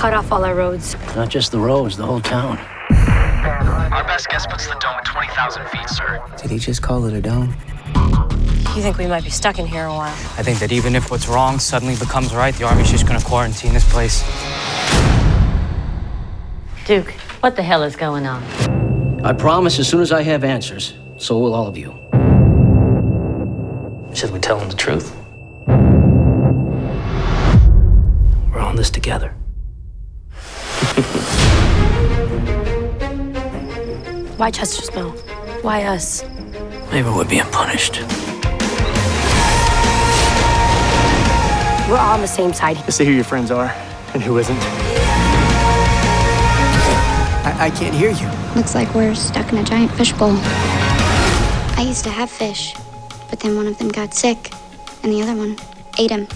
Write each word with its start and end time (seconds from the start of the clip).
cut 0.00 0.14
off 0.14 0.32
all 0.32 0.46
our 0.46 0.54
roads. 0.54 0.96
Not 1.14 1.28
just 1.28 1.52
the 1.52 1.60
roads, 1.60 1.94
the 1.94 2.06
whole 2.06 2.22
town. 2.22 2.56
Our 2.88 4.02
best 4.04 4.30
guess 4.30 4.46
puts 4.46 4.66
the 4.66 4.72
dome 4.80 4.94
at 4.96 5.04
20,000 5.04 5.68
feet, 5.68 5.90
sir. 5.90 6.24
Did 6.40 6.50
he 6.50 6.58
just 6.58 6.80
call 6.80 7.04
it 7.04 7.12
a 7.12 7.20
dome? 7.20 7.54
You 8.74 8.80
think 8.80 8.96
we 8.96 9.06
might 9.06 9.24
be 9.24 9.28
stuck 9.30 9.58
in 9.58 9.66
here 9.66 9.84
a 9.84 9.92
while? 9.92 10.14
I 10.38 10.42
think 10.42 10.58
that 10.60 10.72
even 10.72 10.96
if 10.96 11.10
what's 11.10 11.28
wrong 11.28 11.58
suddenly 11.58 11.96
becomes 11.96 12.34
right, 12.34 12.54
the 12.54 12.64
Army's 12.64 12.90
just 12.90 13.06
gonna 13.06 13.20
quarantine 13.20 13.74
this 13.74 13.86
place. 13.92 14.22
Duke, 16.86 17.10
what 17.40 17.54
the 17.54 17.62
hell 17.62 17.82
is 17.82 17.94
going 17.94 18.26
on? 18.26 18.42
I 19.22 19.34
promise 19.34 19.78
as 19.78 19.86
soon 19.86 20.00
as 20.00 20.12
I 20.12 20.22
have 20.22 20.44
answers, 20.44 20.94
so 21.18 21.38
will 21.38 21.52
all 21.52 21.66
of 21.66 21.76
you. 21.76 21.90
Should 24.14 24.30
we 24.30 24.38
tell 24.38 24.58
them 24.58 24.70
the 24.70 24.76
truth? 24.76 25.14
Why 34.40 34.50
Chester's 34.50 34.90
Mill? 34.94 35.10
Why 35.60 35.82
us? 35.82 36.24
Maybe 36.90 37.10
we're 37.10 37.28
being 37.28 37.44
punished. 37.52 38.00
We're 41.90 41.98
all 41.98 42.14
on 42.14 42.22
the 42.22 42.26
same 42.26 42.54
side. 42.54 42.78
Just 42.86 42.96
see 42.96 43.04
who 43.04 43.10
your 43.10 43.24
friends 43.24 43.50
are 43.50 43.70
and 44.14 44.22
who 44.22 44.38
isn't. 44.38 44.56
I, 47.44 47.66
I 47.66 47.70
can't 47.70 47.94
hear 47.94 48.12
you. 48.12 48.26
Looks 48.56 48.74
like 48.74 48.94
we're 48.94 49.14
stuck 49.14 49.52
in 49.52 49.58
a 49.58 49.62
giant 49.62 49.90
fishbowl. 49.90 50.32
I 50.32 51.84
used 51.86 52.04
to 52.04 52.10
have 52.10 52.30
fish, 52.30 52.74
but 53.28 53.40
then 53.40 53.56
one 53.56 53.66
of 53.66 53.76
them 53.76 53.88
got 53.90 54.14
sick, 54.14 54.54
and 55.02 55.12
the 55.12 55.20
other 55.20 55.36
one 55.36 55.58
ate 55.98 56.12
him. 56.12 56.26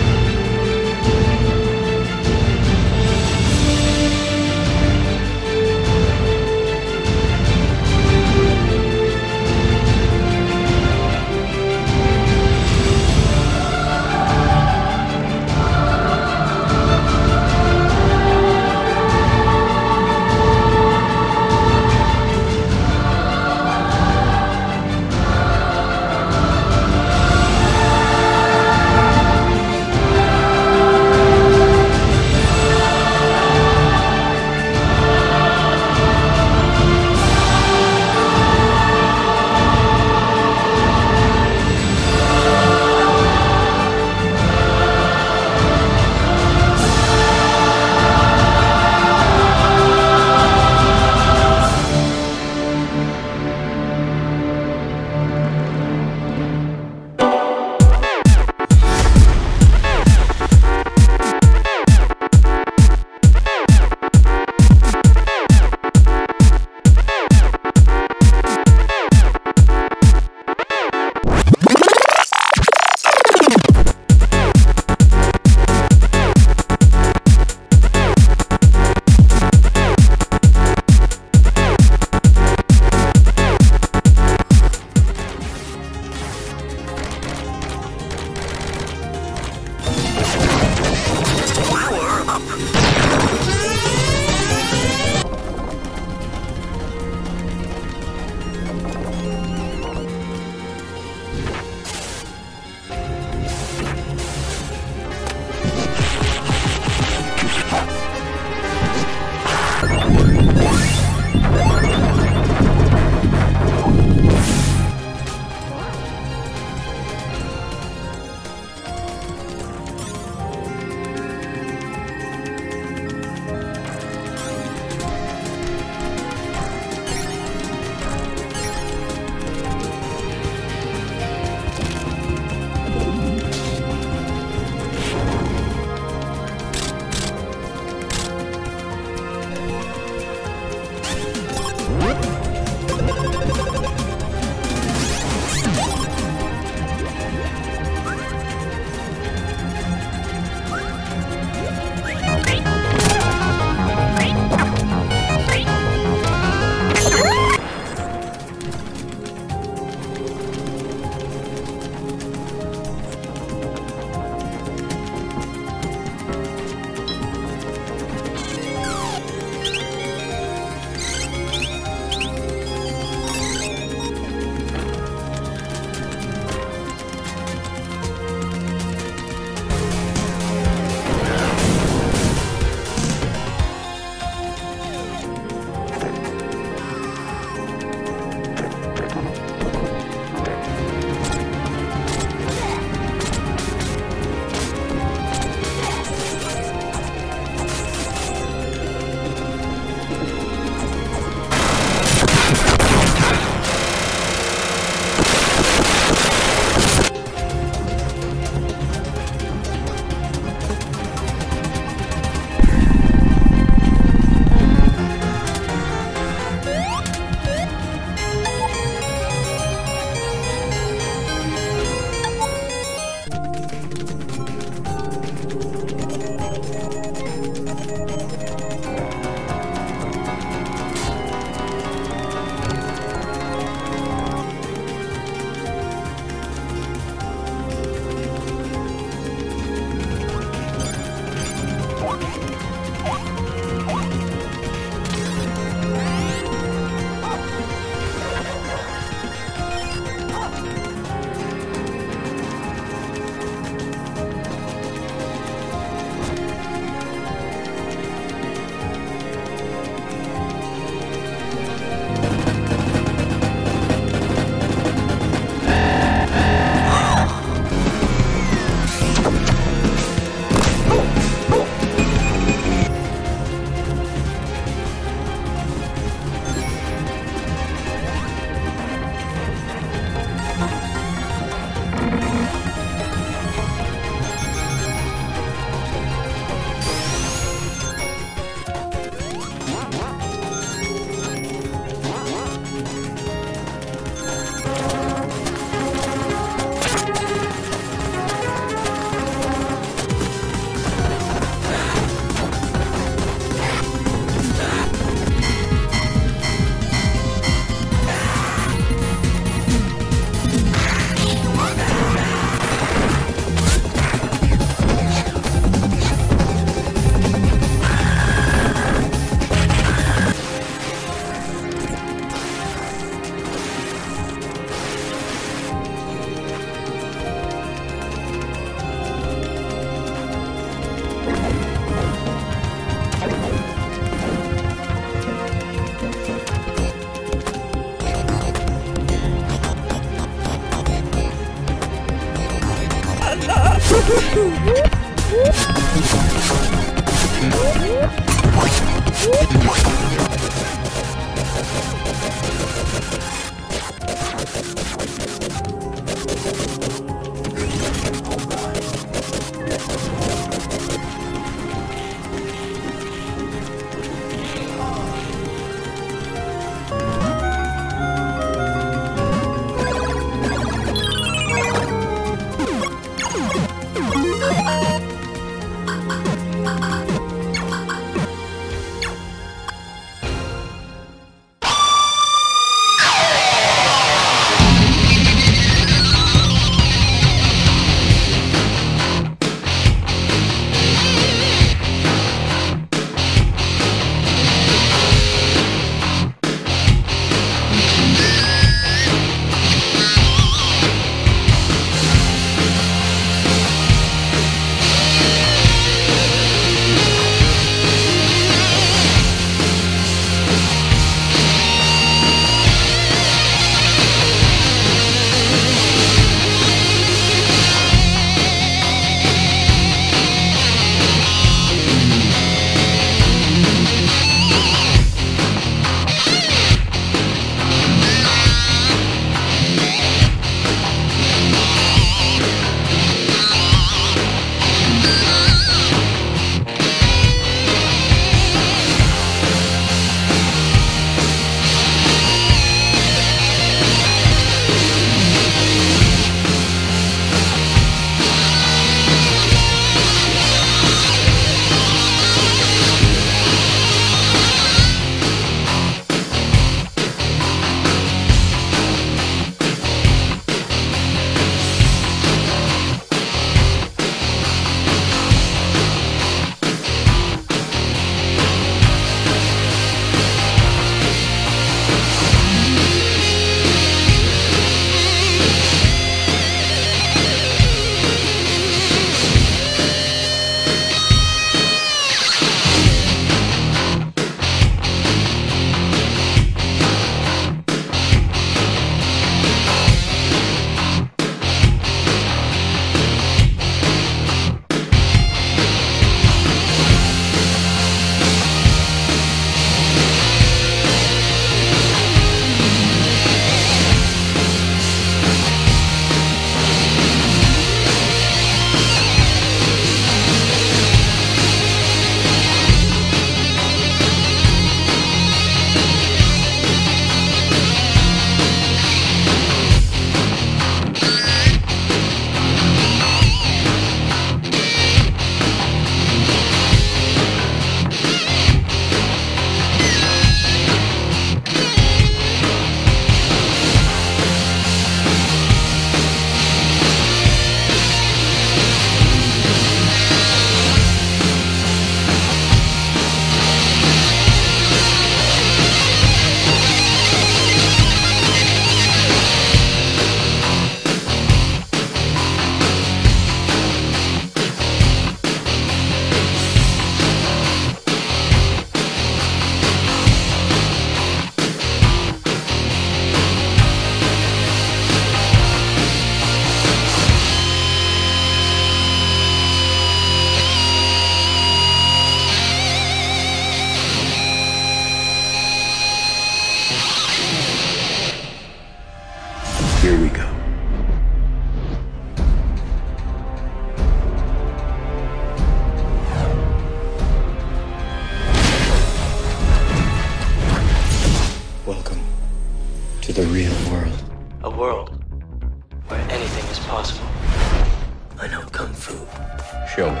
Show 598.74 599.90
me. 599.90 600.00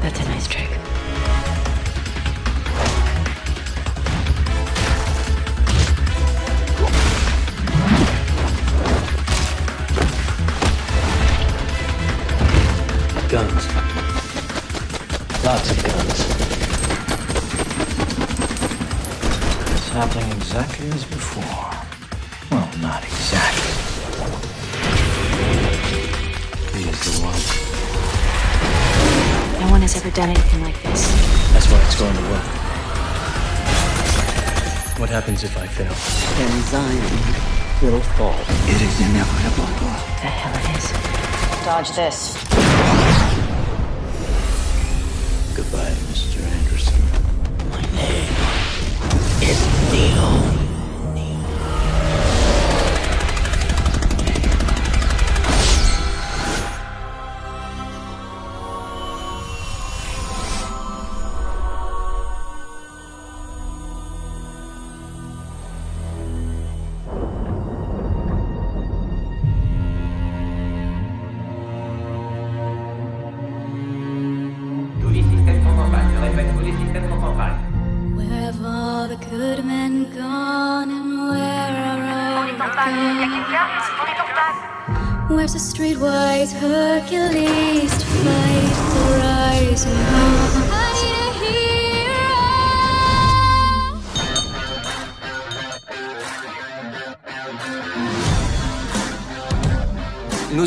That's 0.00 0.20
a 0.20 0.24
nice 0.24 0.46
trick. 0.48 0.68
Guns. 13.28 13.66
Lots 15.44 15.70
of 15.70 15.84
guns. 15.84 16.20
It's 19.72 19.88
happening 19.90 20.30
exactly 20.32 20.88
as 20.88 21.04
before. 21.04 21.70
Well, 22.50 22.68
not 22.80 23.04
exactly. 23.04 23.65
Done 29.94 30.30
anything 30.30 30.62
like 30.62 30.82
this. 30.82 31.06
That's 31.52 31.70
why 31.70 31.80
it's 31.84 31.98
going 31.98 32.16
to 32.16 32.22
work. 32.22 32.42
What 34.98 35.10
happens 35.10 35.44
if 35.44 35.56
I 35.56 35.66
fail? 35.66 35.94
Then 36.38 36.62
Zion 36.62 37.86
It'll 37.86 38.00
fall. 38.16 38.34
It 38.66 38.82
is 38.82 39.00
inevitable. 39.00 39.66
The 40.22 40.32
hell 40.32 40.54
it 40.56 40.66
is. 40.76 40.90
Dodge 41.64 41.92
this. 41.92 42.34
Goodbye, 45.54 45.94
Mr. 46.10 46.40
Anderson. 46.58 47.00
My 47.70 47.82
name 47.94 48.32
is 49.42 49.60
Neo. 49.92 50.45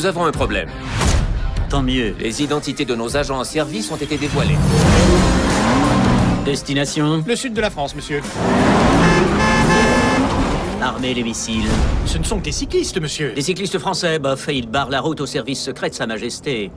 Avons 0.10 0.26
un 0.26 0.32
problème. 0.32 0.70
Tant 1.70 1.84
mieux. 1.84 2.16
Les 2.20 2.42
identités 2.42 2.84
de 2.84 2.96
nos 2.96 3.16
agents 3.16 3.40
en 3.40 3.44
service 3.44 3.92
ont 3.92 3.96
été 3.96 4.18
dévoilées. 4.18 4.58
Destination 6.44 7.24
Le 7.28 7.36
sud 7.36 7.54
de 7.54 7.62
la 7.62 7.70
France, 7.70 7.96
monsieur. 7.96 8.22
Armée 10.82 11.14
des 11.14 11.22
missiles. 11.22 11.70
Ce 12.08 12.18
ne 12.18 12.24
sont 12.24 12.40
que 12.40 12.46
des 12.46 12.52
cyclistes, 12.52 13.00
monsieur. 13.00 13.34
Des 13.34 13.44
cyclistes 13.44 13.78
français, 13.78 14.18
bof, 14.18 14.48
ils 14.52 14.68
barrent 14.68 14.90
la 14.90 15.00
route 15.00 15.22
au 15.22 15.28
service 15.28 15.62
secret 15.62 15.92
de 15.92 15.96
Sa 15.96 16.08
Majesté. 16.08 16.72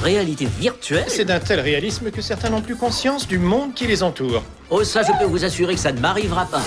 Réalité 0.00 0.46
virtuelle 0.46 1.04
C'est 1.08 1.24
d'un 1.24 1.40
tel 1.40 1.58
réalisme 1.58 2.10
que 2.10 2.22
certains 2.22 2.50
n'ont 2.50 2.62
plus 2.62 2.76
conscience 2.76 3.26
du 3.26 3.38
monde 3.38 3.74
qui 3.74 3.86
les 3.88 4.04
entoure. 4.04 4.42
Oh, 4.70 4.84
ça, 4.84 5.02
je 5.02 5.10
peux 5.18 5.26
vous 5.28 5.44
assurer 5.44 5.74
que 5.74 5.80
ça 5.80 5.90
ne 5.90 5.98
m'arrivera 5.98 6.46
pas. 6.46 6.62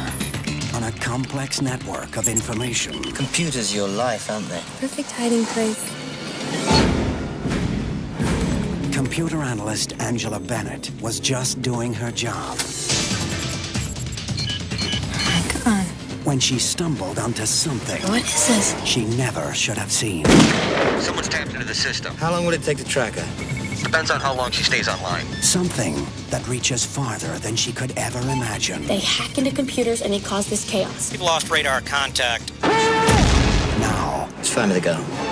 on 0.75 0.85
a 0.85 0.93
complex 1.01 1.61
network 1.61 2.17
of 2.17 2.29
information. 2.29 3.03
Computers 3.15 3.75
your 3.75 3.89
life, 3.89 4.31
aren't 4.31 4.49
they? 4.49 4.61
Perfect 4.81 5.11
hiding 5.11 5.45
place. 5.47 5.91
Computer 8.93 9.39
analyst 9.43 9.93
Angela 10.01 10.41
Bennett 10.41 10.91
was 11.01 11.21
just 11.21 11.61
doing 11.61 11.93
her 11.95 12.11
job 12.11 12.57
Come 15.51 15.73
on. 15.75 15.85
when 16.25 16.39
she 16.41 16.59
stumbled 16.59 17.19
onto 17.19 17.45
something 17.45 18.01
What 18.09 18.23
is 18.23 18.49
this? 18.49 18.85
she 18.85 19.05
never 19.05 19.53
should 19.55 19.77
have 19.77 19.93
seen. 19.93 20.25
Someone's 21.01 21.29
tapped 21.29 21.53
into 21.53 21.65
the 21.67 21.75
system. 21.75 22.15
How 22.17 22.31
long 22.31 22.45
would 22.47 22.55
it 22.55 22.63
take 22.63 22.79
to 22.79 22.85
track 22.85 23.15
her? 23.15 23.52
Depends 23.93 24.11
on 24.11 24.21
how 24.21 24.35
long 24.35 24.51
she 24.51 24.65
stays 24.65 24.89
online. 24.89 25.27
Something 25.43 26.07
that 26.31 26.49
reaches 26.49 26.83
farther 26.83 27.39
than 27.41 27.55
she 27.57 27.75
could 27.75 27.93
ever 27.99 28.19
imagine. 28.21 28.87
They 28.87 29.01
hack 29.01 29.37
into 29.37 29.51
computers 29.55 30.01
and 30.01 30.11
they 30.11 30.19
cause 30.19 30.49
this 30.49 30.65
chaos. 30.65 31.13
We've 31.13 31.21
lost 31.21 31.51
radar 31.51 31.83
contact. 31.83 32.53
Now, 32.63 34.31
It's 34.39 34.49
family 34.49 34.77
to 34.77 34.81
go. 34.81 35.32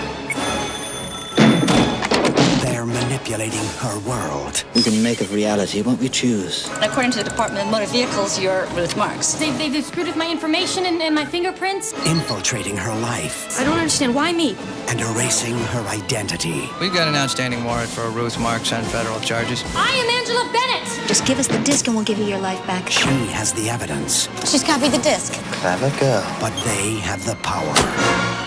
They're 2.81 3.03
manipulating 3.03 3.64
her 3.81 3.99
world. 4.09 4.64
We 4.75 4.83
can 4.83 5.03
make 5.03 5.21
of 5.21 5.35
reality 5.35 5.83
what 5.83 5.99
we 5.99 6.09
choose. 6.09 6.66
According 6.81 7.11
to 7.12 7.19
the 7.19 7.29
Department 7.29 7.66
of 7.66 7.71
Motor 7.71 7.87
Vehicles, 7.87 8.40
you're 8.40 8.64
Ruth 8.69 8.97
Marks. 8.97 9.35
They've, 9.35 9.57
they've 9.59 9.85
screwed 9.85 10.07
with 10.07 10.16
my 10.16 10.31
information 10.31 10.87
and, 10.87 11.03
and 11.03 11.14
my 11.14 11.27
fingerprints. 11.27 11.93
infiltrating 12.07 12.77
her 12.79 12.95
life 13.01 13.61
I 13.61 13.64
don't 13.64 13.77
understand. 13.79 14.14
Why 14.14 14.33
me? 14.33 14.57
and 14.88 15.01
erasing 15.01 15.57
her 15.57 15.87
identity. 15.88 16.69
We've 16.81 16.93
got 16.93 17.07
an 17.07 17.14
outstanding 17.14 17.64
warrant 17.64 17.90
for 17.90 18.09
Ruth 18.09 18.40
Marks 18.40 18.73
on 18.73 18.83
federal 18.85 19.21
charges. 19.21 19.62
I 19.77 19.90
am 19.90 20.09
Angela 20.19 20.51
Bennett. 20.51 21.07
Just 21.07 21.27
give 21.27 21.38
us 21.38 21.47
the 21.49 21.59
disc 21.59 21.87
and 21.87 21.95
we'll 21.95 22.05
give 22.05 22.19
you 22.19 22.25
your 22.25 22.40
life 22.40 22.66
back. 22.66 22.88
She 22.88 23.09
has 23.29 23.53
the 23.53 23.69
evidence, 23.69 24.29
She's 24.51 24.64
copied 24.64 24.93
the 24.93 25.03
disc. 25.03 25.35
Clever 25.61 25.90
girl. 26.01 26.25
but 26.40 26.53
they 26.64 26.95
have 27.01 27.25
the 27.27 27.37
power. 27.37 28.39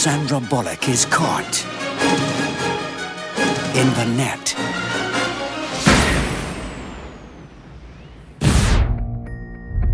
Sandra 0.00 0.40
Bullock 0.40 0.88
is 0.88 1.04
caught 1.04 1.62
in 3.76 3.86
the 3.98 4.06
net. 4.16 4.56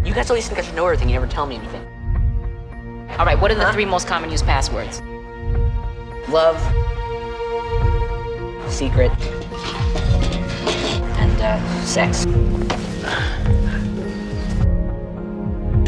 You 0.07 0.14
guys 0.14 0.31
always 0.31 0.47
think 0.47 0.61
I 0.61 0.62
should 0.62 0.77
know 0.77 0.85
everything. 0.85 1.09
You 1.09 1.14
never 1.14 1.27
tell 1.27 1.45
me 1.45 1.57
anything. 1.57 1.85
All 3.19 3.27
right, 3.27 3.37
what 3.37 3.51
are 3.51 3.57
the 3.57 3.73
three 3.73 3.85
most 3.85 4.07
common 4.07 4.31
used 4.31 4.45
passwords? 4.45 5.03
Love, 6.29 6.57
secret, 8.73 9.11
and 11.19 11.42
uh, 11.42 11.85
sex. 11.85 12.27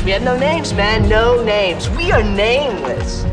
We 0.05 0.11
have 0.11 0.23
no 0.23 0.37
names, 0.37 0.75
man. 0.75 1.09
No 1.09 1.45
names. 1.45 1.89
We 1.91 2.11
are 2.11 2.25
nameless. 2.25 3.25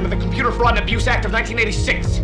Under 0.00 0.16
the 0.16 0.22
Computer 0.22 0.50
Fraud 0.50 0.78
and 0.78 0.78
Abuse 0.78 1.06
Act 1.06 1.26
of 1.26 1.32
1986. 1.32 2.20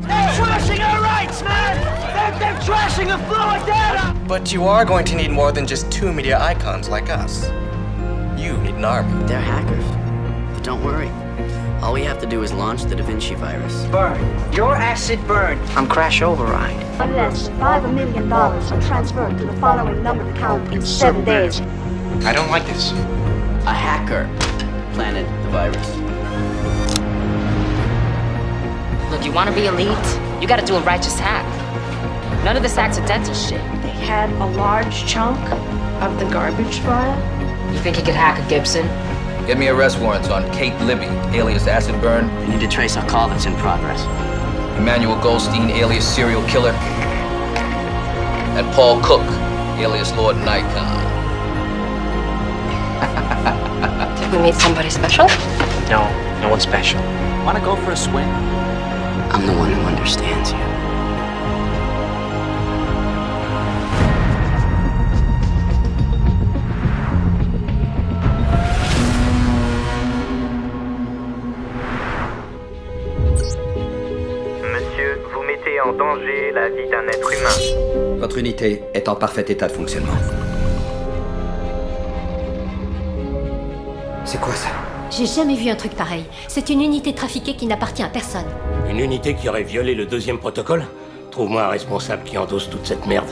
They're 0.00 0.28
trashing 0.30 0.80
our 0.80 1.02
rights, 1.02 1.42
man. 1.42 1.76
They're, 1.76 2.38
they're 2.38 2.60
trashing 2.60 3.08
the 3.08 3.22
flow 3.26 3.54
of 3.54 3.66
data. 3.66 4.18
But 4.26 4.50
you 4.50 4.64
are 4.64 4.86
going 4.86 5.04
to 5.06 5.14
need 5.14 5.30
more 5.30 5.52
than 5.52 5.66
just 5.66 5.92
two 5.92 6.10
media 6.10 6.40
icons 6.40 6.88
like 6.88 7.10
us. 7.10 7.50
You 8.40 8.56
need 8.58 8.76
an 8.76 8.84
army. 8.84 9.26
They're 9.26 9.42
hackers. 9.42 9.84
But 10.54 10.64
don't 10.64 10.82
worry. 10.82 11.10
All 11.82 11.92
we 11.92 12.02
have 12.04 12.18
to 12.20 12.26
do 12.26 12.42
is 12.42 12.50
launch 12.50 12.84
the 12.84 12.96
Da 12.96 13.04
Vinci 13.04 13.34
virus. 13.34 13.84
Burn. 13.86 14.18
Your 14.54 14.74
acid 14.74 15.20
burn. 15.26 15.58
I'm 15.76 15.86
crash 15.86 16.22
override. 16.22 16.80
Unless 16.98 17.48
five 17.60 17.82
million 17.92 18.30
dollars 18.30 18.72
are 18.72 18.80
transferred 18.80 19.36
to 19.36 19.44
the 19.44 19.52
following 19.56 20.02
numbered 20.02 20.34
account 20.34 20.72
in 20.72 20.80
seven 20.80 21.24
days. 21.24 21.60
I 22.24 22.32
don't 22.32 22.50
like 22.50 22.64
this. 22.64 22.92
A 22.92 23.74
hacker 23.74 24.30
planted 24.94 25.26
the 25.44 25.50
virus. 25.50 26.01
Look, 29.22 29.30
you 29.30 29.36
want 29.36 29.50
to 29.50 29.54
be 29.54 29.66
elite? 29.66 30.42
You 30.42 30.48
got 30.48 30.58
to 30.58 30.66
do 30.66 30.74
a 30.74 30.80
righteous 30.80 31.16
hack. 31.16 31.46
None 32.44 32.56
of 32.56 32.62
this 32.64 32.76
accidental 32.76 33.32
shit. 33.32 33.60
They 33.80 33.90
had 33.90 34.28
a 34.30 34.46
large 34.56 35.06
chunk 35.06 35.38
of 36.02 36.18
the 36.18 36.24
garbage 36.24 36.80
file. 36.80 37.72
You 37.72 37.78
think 37.78 37.98
you 37.98 38.02
could 38.02 38.16
hack 38.16 38.44
a 38.44 38.48
Gibson? 38.48 38.84
Get 39.46 39.58
me 39.58 39.68
arrest 39.68 40.00
warrants 40.00 40.28
on 40.28 40.50
Kate 40.52 40.76
Libby, 40.80 41.06
alias 41.38 41.68
Acid 41.68 42.00
Burn. 42.00 42.36
We 42.40 42.48
need 42.48 42.60
to 42.62 42.66
trace 42.66 42.96
a 42.96 43.02
call 43.02 43.28
that's 43.28 43.46
in 43.46 43.54
progress. 43.58 44.02
Emmanuel 44.76 45.14
Goldstein, 45.22 45.70
alias 45.70 46.04
Serial 46.04 46.44
Killer. 46.48 46.72
And 48.58 48.66
Paul 48.74 49.00
Cook, 49.04 49.22
alias 49.78 50.12
Lord 50.16 50.36
Nikon. 50.38 50.98
Did 54.18 54.32
we 54.36 54.38
meet 54.42 54.56
somebody 54.56 54.90
special? 54.90 55.28
No, 55.88 56.10
no 56.40 56.48
one 56.48 56.58
special. 56.58 57.00
Wanna 57.44 57.60
go 57.60 57.76
for 57.76 57.92
a 57.92 57.96
swim? 57.96 58.71
I'm 59.34 59.46
the 59.46 59.52
one 59.52 59.72
who 59.72 59.80
understands 59.86 60.52
you. 60.52 60.58
Monsieur, 74.62 75.18
vous 75.32 75.42
mettez 75.44 75.80
en 75.80 75.92
danger 75.92 76.52
la 76.52 76.68
vie 76.68 76.88
d'un 76.90 77.08
être 77.08 77.32
humain. 77.32 78.18
Votre 78.18 78.36
unité 78.36 78.82
est 78.92 79.08
en 79.08 79.16
parfait 79.16 79.46
état 79.48 79.68
de 79.68 79.72
fonctionnement. 79.72 80.12
C'est 84.24 84.40
quoi 84.40 84.54
ça? 84.54 84.68
J'ai 85.10 85.26
jamais 85.26 85.56
vu 85.56 85.68
un 85.68 85.74
truc 85.76 85.94
pareil. 85.94 86.24
C'est 86.48 86.68
une 86.70 86.82
unité 86.82 87.14
trafiquée 87.14 87.54
qui 87.54 87.66
n'appartient 87.66 88.02
à 88.02 88.08
personne. 88.08 88.46
Une 88.92 89.00
unité 89.00 89.34
qui 89.34 89.48
aurait 89.48 89.62
violé 89.62 89.94
le 89.94 90.04
deuxième 90.04 90.36
protocole 90.36 90.84
Trouve-moi 91.30 91.64
un 91.64 91.68
responsable 91.68 92.24
qui 92.24 92.36
endosse 92.36 92.68
toute 92.68 92.84
cette 92.84 93.06
merde. 93.06 93.30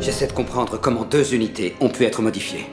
J'essaie 0.00 0.26
de 0.26 0.32
comprendre 0.32 0.80
comment 0.80 1.04
deux 1.04 1.32
unités 1.32 1.76
ont 1.80 1.88
pu 1.88 2.02
être 2.02 2.20
modifiées. 2.20 2.66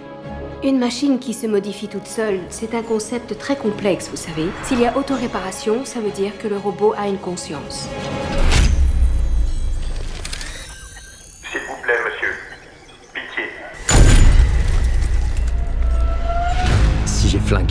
Une 0.64 0.80
machine 0.80 1.20
qui 1.20 1.36
se 1.36 1.46
modifie 1.46 1.88
toute 1.88 2.08
seule, 2.08 2.40
c'est 2.50 2.74
un 2.74 2.82
concept 2.82 3.38
très 3.38 3.56
complexe, 3.56 4.10
vous 4.10 4.18
savez. 4.18 4.48
S'il 4.64 4.80
y 4.80 4.88
a 4.88 4.98
autoréparation, 4.98 5.86
ça 5.86 6.00
veut 6.00 6.10
dire 6.10 6.32
que 6.40 6.48
le 6.48 6.58
robot 6.58 6.96
a 6.98 7.08
une 7.08 7.20
conscience. 7.20 7.88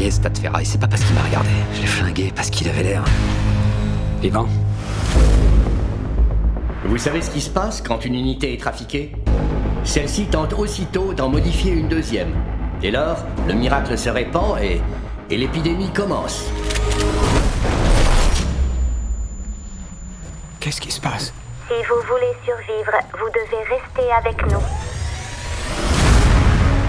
Flingué 0.05 0.11
ce 0.11 0.21
tas 0.21 0.29
de 0.29 0.39
ferraille, 0.39 0.67
c'est 0.67 0.81
pas 0.81 0.87
parce 0.87 1.03
qu'il 1.03 1.15
m'a 1.15 1.23
regardé. 1.23 1.49
Je 1.75 1.81
l'ai 1.81 1.87
flingué 1.87 2.33
parce 2.35 2.51
qu'il 2.51 2.69
avait 2.69 2.83
l'air. 2.83 3.05
vivant. 4.21 4.47
Vous 6.85 6.99
savez 6.99 7.23
ce 7.23 7.31
qui 7.31 7.41
se 7.41 7.51
passe 7.51 7.81
quand 7.81 8.05
une 8.05 8.15
unité 8.15 8.53
est 8.53 8.61
trafiquée? 8.61 9.13
Celle-ci 9.85 10.27
tente 10.27 10.53
aussitôt 10.55 11.13
d'en 11.15 11.29
modifier 11.29 11.73
une 11.73 11.89
deuxième. 11.89 12.33
Dès 12.81 12.91
lors, 12.91 13.19
le 13.49 13.55
miracle 13.55 13.97
se 13.97 14.09
répand 14.11 14.59
et, 14.61 14.81
et 15.31 15.37
l'épidémie 15.37 15.91
commence. 15.93 16.45
Qu'est-ce 20.61 20.81
qui 20.81 20.91
se 20.91 21.01
passe? 21.01 21.33
Si 21.69 21.75
vous 21.89 22.01
voulez 22.09 22.33
survivre, 22.45 22.93
vous 23.13 23.31
devez 23.31 23.63
rester 23.75 24.13
avec 24.13 24.51
nous. 24.51 24.63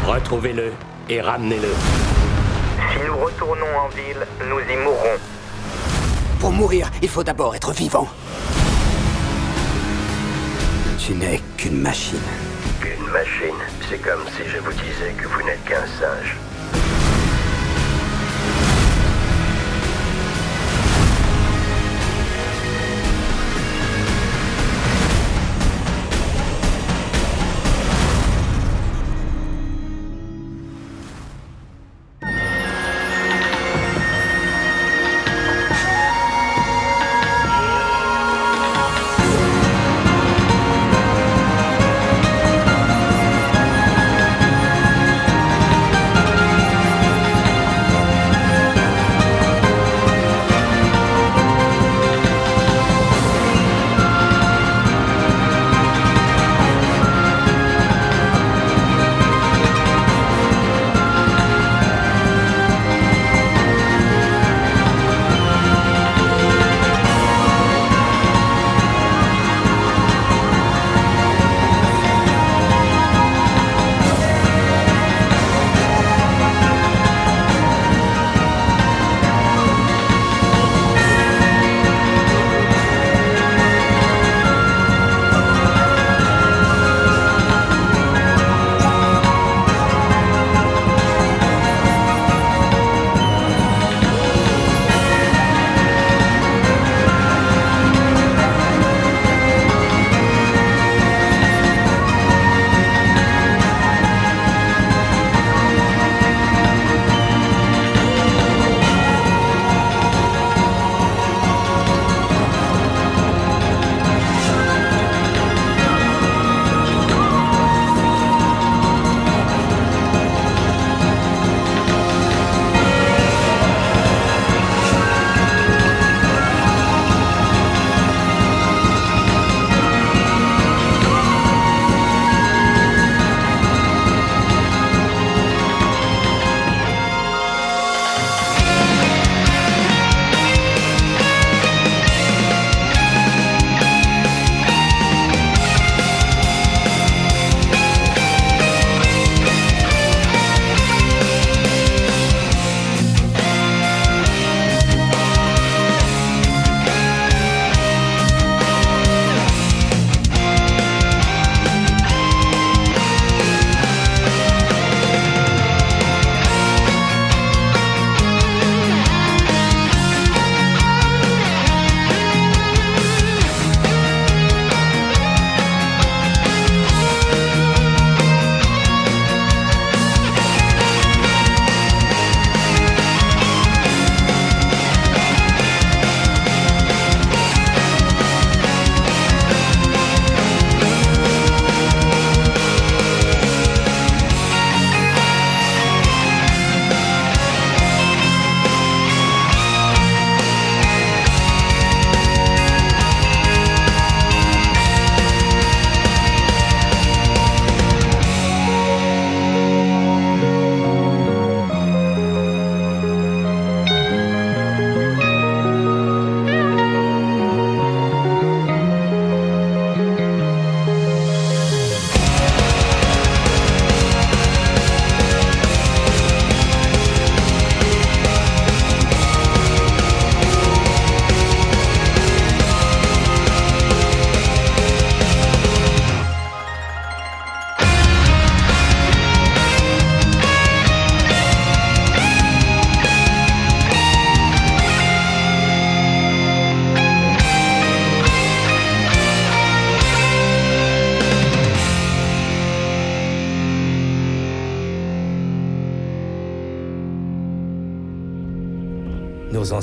Retrouvez-le 0.05 0.71
et 1.09 1.21
ramenez-le. 1.21 2.14
Nous 3.05 3.17
retournons 3.17 3.77
en 3.77 3.87
ville, 3.89 4.25
nous 4.49 4.59
y 4.59 4.77
mourrons. 4.77 5.19
Pour 6.39 6.51
mourir, 6.51 6.89
il 7.01 7.09
faut 7.09 7.23
d'abord 7.23 7.55
être 7.55 7.71
vivant. 7.71 8.07
Tu 10.97 11.13
n'es 11.13 11.39
qu'une 11.55 11.81
machine. 11.81 12.17
Une 12.81 13.11
machine, 13.11 13.61
c'est 13.87 13.99
comme 13.99 14.23
si 14.35 14.49
je 14.49 14.57
vous 14.57 14.71
disais 14.71 15.13
que 15.21 15.27
vous 15.27 15.41
n'êtes 15.43 15.63
qu'un 15.65 15.85
singe. 15.99 16.35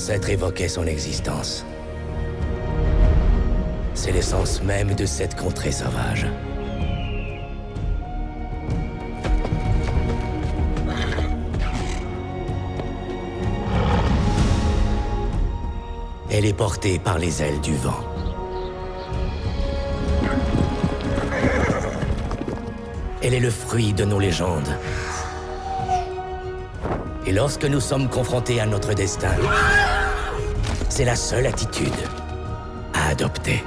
Ancêtres 0.02 0.30
évoquaient 0.30 0.66
son 0.66 0.84
existence. 0.84 1.64
C'est 3.94 4.10
l'essence 4.10 4.60
même 4.60 4.96
de 4.96 5.06
cette 5.06 5.36
contrée 5.36 5.70
sauvage. 5.70 6.26
Elle 16.32 16.46
est 16.46 16.52
portée 16.52 16.98
par 16.98 17.20
les 17.20 17.40
ailes 17.40 17.60
du 17.60 17.76
vent. 17.76 18.04
Elle 23.22 23.34
est 23.34 23.40
le 23.40 23.50
fruit 23.50 23.92
de 23.92 24.04
nos 24.04 24.18
légendes. 24.18 24.76
Et 27.24 27.32
lorsque 27.32 27.64
nous 27.64 27.80
sommes 27.80 28.08
confrontés 28.08 28.60
à 28.60 28.66
notre 28.66 28.94
destin, 28.94 29.30
c'est 30.88 31.04
la 31.04 31.14
seule 31.14 31.46
attitude 31.46 31.92
à 32.94 33.10
adopter. 33.10 33.62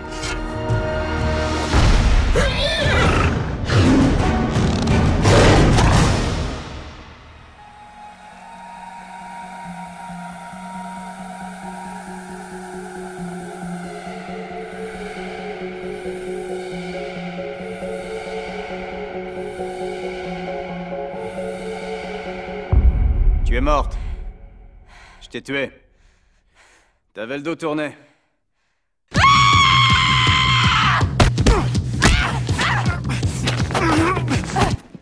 T'ai 25.35 25.41
tué. 25.41 25.69
T'avais 27.13 27.35
le 27.35 27.43
dos 27.43 27.55
tourné. 27.55 27.91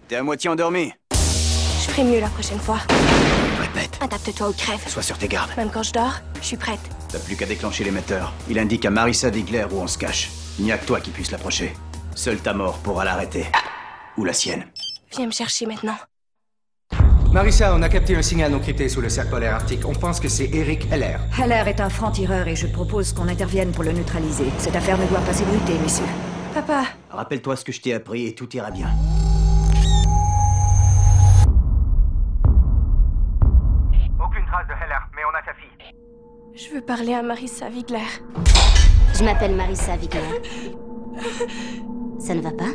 T'es 0.08 0.16
à 0.16 0.24
moitié 0.24 0.50
endormi. 0.50 0.92
Je 1.12 1.92
ferai 1.92 2.04
mieux 2.04 2.20
la 2.20 2.30
prochaine 2.30 2.58
fois. 2.58 2.80
Répète. 3.62 4.00
Adapte-toi 4.02 4.50
ou 4.50 4.54
crève. 4.54 4.80
Sois 4.88 5.04
sur 5.04 5.20
tes 5.20 5.28
gardes. 5.28 5.52
Même 5.56 5.70
quand 5.70 5.84
je 5.84 5.94
dors, 5.94 6.20
je 6.42 6.48
suis 6.48 6.58
prête. 6.58 6.82
T'as 7.12 7.20
plus 7.20 7.36
qu'à 7.36 7.46
déclencher 7.46 7.84
l'émetteur. 7.84 8.34
Il 8.50 8.58
indique 8.58 8.86
à 8.86 8.90
Marissa 8.90 9.30
Wigler 9.30 9.66
où 9.72 9.76
on 9.76 9.88
se 9.88 10.00
cache. 10.00 10.32
Il 10.58 10.66
n'y 10.66 10.72
a 10.72 10.80
que 10.80 10.86
toi 10.88 11.00
qui 11.00 11.12
puisse 11.12 11.30
l'approcher. 11.30 11.74
Seule 12.16 12.40
ta 12.40 12.54
mort 12.54 12.80
pourra 12.80 13.06
l'arrêter. 13.06 13.46
Ou 14.18 14.26
la 14.26 14.34
sienne. 14.34 14.66
Viens 15.12 15.28
me 15.28 15.32
chercher 15.32 15.68
maintenant. 15.68 15.98
Marissa, 17.34 17.74
on 17.76 17.82
a 17.82 17.90
capté 17.90 18.16
un 18.16 18.22
signal 18.22 18.52
non 18.52 18.60
crypté 18.60 18.88
sous 18.88 19.02
le 19.02 19.10
cercle 19.10 19.32
polaire 19.32 19.56
arctique. 19.56 19.88
On 19.88 19.94
pense 19.94 20.20
que 20.20 20.28
c'est 20.28 20.50
Eric 20.54 20.92
Heller. 20.92 21.18
Heller 21.42 21.68
est 21.68 21.82
un 21.82 21.90
franc-tireur 21.90 22.48
et 22.48 22.56
je 22.56 22.68
propose 22.68 23.12
qu'on 23.12 23.28
intervienne 23.28 23.72
pour 23.72 23.84
le 23.84 23.92
neutraliser. 23.92 24.46
Cette 24.60 24.76
affaire 24.76 25.00
ne 25.00 25.08
doit 25.08 25.20
pas 25.22 25.34
s'ébruiter, 25.34 25.74
messieurs. 25.82 26.06
Papa, 26.54 26.84
Rappelle-toi 27.10 27.56
ce 27.56 27.66
que 27.66 27.72
je 27.72 27.82
t'ai 27.82 27.94
appris 27.96 28.28
et 28.28 28.36
tout 28.36 28.56
ira 28.56 28.70
bien. 28.70 28.88
Aucune 34.24 34.46
trace 34.46 34.68
de 34.68 34.74
Heller, 34.74 35.02
mais 35.16 35.22
on 35.26 35.36
a 35.36 35.44
sa 35.44 35.54
fille. 35.56 35.96
je 36.56 36.76
veux 36.76 36.82
parler 36.82 37.14
à 37.16 37.24
Marissa 37.24 37.68
Wigler. 37.68 37.98
Je 39.18 39.24
m'appelle 39.24 39.56
Marissa 39.56 39.96
Wigler. 39.96 40.22
Ça 42.20 42.36
ne 42.36 42.42
va 42.42 42.52
pas? 42.52 42.74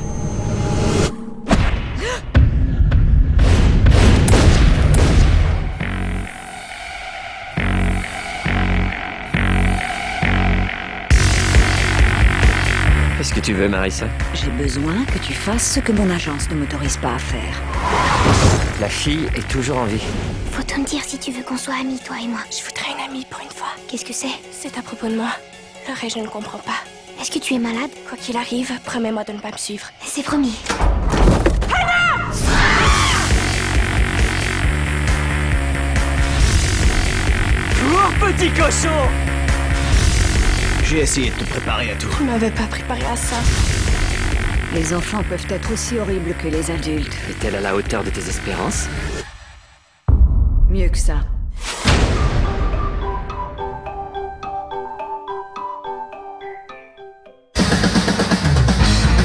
tu 13.42 13.54
veux, 13.54 13.68
Marissa 13.68 14.06
J'ai 14.34 14.50
besoin 14.50 15.04
que 15.04 15.18
tu 15.18 15.32
fasses 15.32 15.74
ce 15.74 15.80
que 15.80 15.90
mon 15.90 16.08
agence 16.10 16.48
ne 16.50 16.54
m'autorise 16.54 16.96
pas 16.96 17.14
à 17.14 17.18
faire. 17.18 17.60
La 18.80 18.88
fille 18.88 19.28
est 19.34 19.48
toujours 19.48 19.78
en 19.78 19.84
vie. 19.84 20.02
Faut 20.52 20.62
tout 20.62 20.80
me 20.80 20.86
dire 20.86 21.02
si 21.04 21.18
tu 21.18 21.32
veux 21.32 21.42
qu'on 21.42 21.56
soit 21.56 21.74
amis, 21.80 21.98
toi 22.04 22.16
et 22.22 22.28
moi. 22.28 22.38
Je 22.50 22.64
voudrais 22.64 22.92
une 22.92 23.10
amie 23.10 23.26
pour 23.28 23.40
une 23.40 23.50
fois. 23.50 23.68
Qu'est-ce 23.88 24.04
que 24.04 24.12
c'est? 24.12 24.28
C'est 24.52 24.78
à 24.78 24.82
propos 24.82 25.08
de 25.08 25.16
moi. 25.16 25.30
Le 25.88 26.00
reste, 26.00 26.16
je 26.16 26.22
ne 26.22 26.28
comprends 26.28 26.58
pas. 26.58 26.78
Est-ce 27.20 27.32
que 27.32 27.40
tu 27.40 27.54
es 27.54 27.58
malade? 27.58 27.90
Quoi 28.08 28.16
qu'il 28.16 28.36
arrive, 28.36 28.70
promets-moi 28.84 29.24
de 29.24 29.32
ne 29.32 29.38
pas 29.38 29.50
me 29.50 29.56
suivre. 29.56 29.86
C'est 30.04 30.22
promis. 30.22 30.56
Cours, 37.80 38.12
petit 38.20 38.50
cochon 38.50 39.31
J'ai 40.92 41.00
essayé 41.00 41.30
de 41.30 41.36
te 41.36 41.44
préparer 41.48 41.90
à 41.90 41.94
tout. 41.94 42.08
Tu 42.18 42.24
m'avais 42.24 42.50
pas 42.50 42.66
préparé 42.66 43.02
à 43.06 43.16
ça. 43.16 43.36
Les 44.74 44.92
enfants 44.92 45.22
peuvent 45.26 45.46
être 45.48 45.72
aussi 45.72 45.96
horribles 45.96 46.34
que 46.34 46.48
les 46.48 46.70
adultes. 46.70 47.16
Est-elle 47.30 47.54
à 47.54 47.60
la 47.62 47.74
hauteur 47.74 48.04
de 48.04 48.10
tes 48.10 48.20
espérances 48.20 48.88
Mieux 50.68 50.90
que 50.90 50.98
ça. 50.98 51.20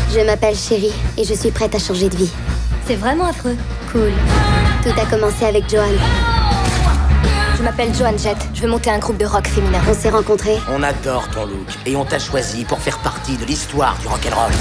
Je 0.09 0.25
m'appelle 0.25 0.55
Chérie 0.55 0.93
et 1.17 1.25
je 1.25 1.33
suis 1.33 1.51
prête 1.51 1.75
à 1.75 1.79
changer 1.79 2.07
de 2.07 2.15
vie. 2.15 2.31
C'est 2.85 2.95
vraiment 2.95 3.25
affreux. 3.25 3.57
Cool. 3.91 4.13
Tout 4.83 4.97
a 4.97 5.05
commencé 5.05 5.43
avec 5.43 5.69
Johan. 5.69 5.91
Je 7.57 7.63
m'appelle 7.63 7.93
Joan 7.93 8.17
Jett. 8.19 8.37
Je 8.53 8.61
veux 8.61 8.67
monter 8.67 8.91
un 8.91 8.99
groupe 8.99 9.17
de 9.17 9.25
rock 9.25 9.47
féminin. 9.47 9.79
On 9.89 9.93
s'est 9.93 10.11
rencontrés. 10.11 10.57
On 10.69 10.83
adore 10.83 11.27
ton 11.29 11.47
look 11.47 11.67
et 11.87 11.95
on 11.95 12.05
t'a 12.05 12.19
choisi 12.19 12.65
pour 12.65 12.79
faire 12.79 12.99
partie 12.99 13.35
de 13.35 13.45
l'histoire 13.45 13.97
du 13.99 14.07
rock'n'roll. 14.07 14.51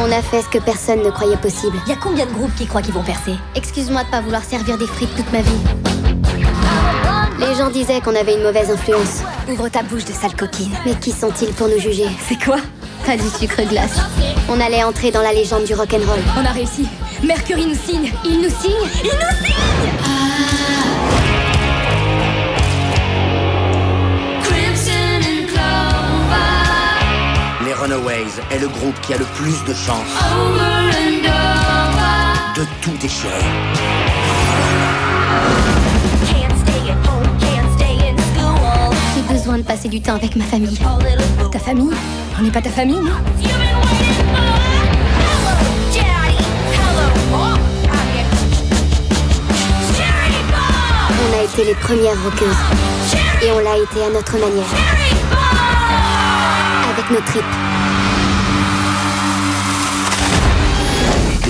On 0.00 0.10
a 0.10 0.22
fait 0.22 0.40
ce 0.40 0.48
que 0.48 0.58
personne 0.58 1.02
ne 1.02 1.10
croyait 1.10 1.36
possible. 1.36 1.76
Y 1.86 1.92
a 1.92 1.96
combien 1.96 2.24
de 2.24 2.32
groupes 2.32 2.54
qui 2.54 2.66
croient 2.66 2.80
qu'ils 2.80 2.94
vont 2.94 3.02
percer? 3.02 3.34
Excuse-moi 3.54 4.04
de 4.04 4.08
pas 4.10 4.22
vouloir 4.22 4.42
servir 4.42 4.78
des 4.78 4.86
frites 4.86 5.14
toute 5.14 5.30
ma 5.32 5.42
vie. 5.42 5.60
Les 7.38 7.54
gens 7.56 7.68
disaient 7.68 8.00
qu'on 8.00 8.16
avait 8.16 8.36
une 8.36 8.42
mauvaise 8.42 8.70
influence. 8.70 9.22
Ouvre 9.46 9.68
ta 9.68 9.82
bouche 9.82 10.06
de 10.06 10.12
sale 10.12 10.34
coquine. 10.34 10.72
Mais 10.86 10.94
qui 10.94 11.12
sont-ils 11.12 11.52
pour 11.52 11.68
nous 11.68 11.78
juger? 11.78 12.06
C'est 12.26 12.42
quoi? 12.42 12.56
Pas 13.04 13.18
du 13.18 13.28
sucre 13.28 13.62
glace. 13.68 14.00
On 14.48 14.58
allait 14.60 14.82
entrer 14.82 15.10
dans 15.10 15.20
la 15.20 15.34
légende 15.34 15.64
du 15.64 15.74
rock'n'roll. 15.74 16.20
On 16.38 16.46
a 16.46 16.52
réussi. 16.52 16.88
Mercury 17.22 17.66
nous 17.66 17.74
signe. 17.74 18.10
Il 18.24 18.40
nous 18.40 18.48
signe 18.48 18.88
Il 19.02 19.10
nous 19.10 19.46
signe 19.46 19.54
Les 19.82 20.83
Runaways 27.84 28.40
est 28.50 28.60
le 28.60 28.68
groupe 28.68 28.98
qui 29.02 29.12
a 29.12 29.18
le 29.18 29.26
plus 29.26 29.62
de 29.64 29.74
chance 29.74 30.08
de 32.56 32.64
tout 32.80 32.96
déchirer. 32.98 33.44
J'ai 39.14 39.34
besoin 39.34 39.58
de 39.58 39.62
passer 39.64 39.88
du 39.88 40.00
temps 40.00 40.14
avec 40.14 40.34
ma 40.34 40.44
famille. 40.44 40.78
Ta 41.52 41.58
famille? 41.58 41.90
On 42.38 42.42
n'est 42.42 42.50
pas 42.50 42.62
ta 42.62 42.70
famille, 42.70 43.00
non? 43.00 43.12
On 51.20 51.38
a 51.38 51.42
été 51.42 51.64
les 51.66 51.74
premières 51.74 52.22
rockeuses. 52.24 52.56
Et 53.42 53.50
on 53.52 53.58
l'a 53.58 53.76
été 53.76 54.02
à 54.02 54.10
notre 54.10 54.38
manière. 54.38 54.72
Avec 56.90 57.10
nos 57.10 57.20
tripes. 57.26 57.63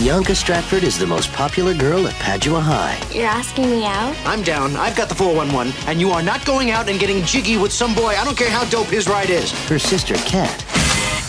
Bianca 0.05 0.35
Stratford 0.35 0.85
is 0.85 0.99
the 0.99 1.07
most 1.07 1.33
popular 1.33 1.73
girl 1.73 2.07
at 2.07 2.13
Padua 2.17 2.61
High. 2.61 3.01
You're 3.11 3.25
asking 3.25 3.71
me 3.71 3.87
out? 3.87 4.15
I'm 4.27 4.43
down. 4.43 4.77
I've 4.77 4.95
got 4.95 5.09
the 5.09 5.15
411, 5.15 5.73
and 5.89 5.99
you 5.99 6.11
are 6.11 6.23
not 6.23 6.45
going 6.45 6.71
out 6.71 6.91
and 6.91 7.01
getting 7.01 7.25
jiggy 7.25 7.57
with 7.57 7.73
some 7.73 7.95
boy. 7.95 8.09
I 8.09 8.23
don't 8.23 8.37
care 8.37 8.51
how 8.51 8.67
dope 8.67 8.89
his 8.89 9.09
ride 9.09 9.31
is. 9.31 9.51
Her 9.67 9.79
sister, 9.79 10.13
Kat, 10.17 10.63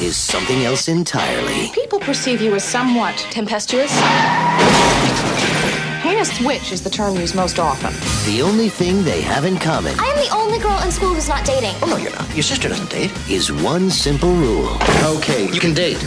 is 0.01 0.17
something 0.17 0.65
else 0.65 0.89
entirely. 0.89 1.69
People 1.73 2.01
perceive 2.01 2.41
you 2.41 2.53
as 2.53 2.65
somewhat 2.65 3.15
tempestuous. 3.31 3.93
Heinous 6.01 6.41
witch 6.41 6.73
is 6.73 6.83
the 6.83 6.89
term 6.89 7.15
used 7.15 7.33
most 7.33 7.59
often. 7.59 7.93
The 8.29 8.41
only 8.41 8.67
thing 8.67 9.05
they 9.05 9.21
have 9.21 9.45
in 9.45 9.55
common 9.57 9.97
I 10.01 10.07
am 10.07 10.17
the 10.17 10.35
only 10.35 10.59
girl 10.59 10.77
in 10.83 10.91
school 10.91 11.13
who's 11.13 11.29
not 11.29 11.45
dating. 11.45 11.75
Oh, 11.81 11.87
no, 11.87 11.95
you're 11.95 12.11
not. 12.11 12.29
Your 12.35 12.43
sister 12.43 12.67
doesn't 12.67 12.89
date. 12.89 13.13
is 13.29 13.53
one 13.53 13.89
simple 13.89 14.33
rule. 14.33 14.77
Okay, 15.15 15.49
you 15.49 15.61
can 15.61 15.73
date. 15.73 16.03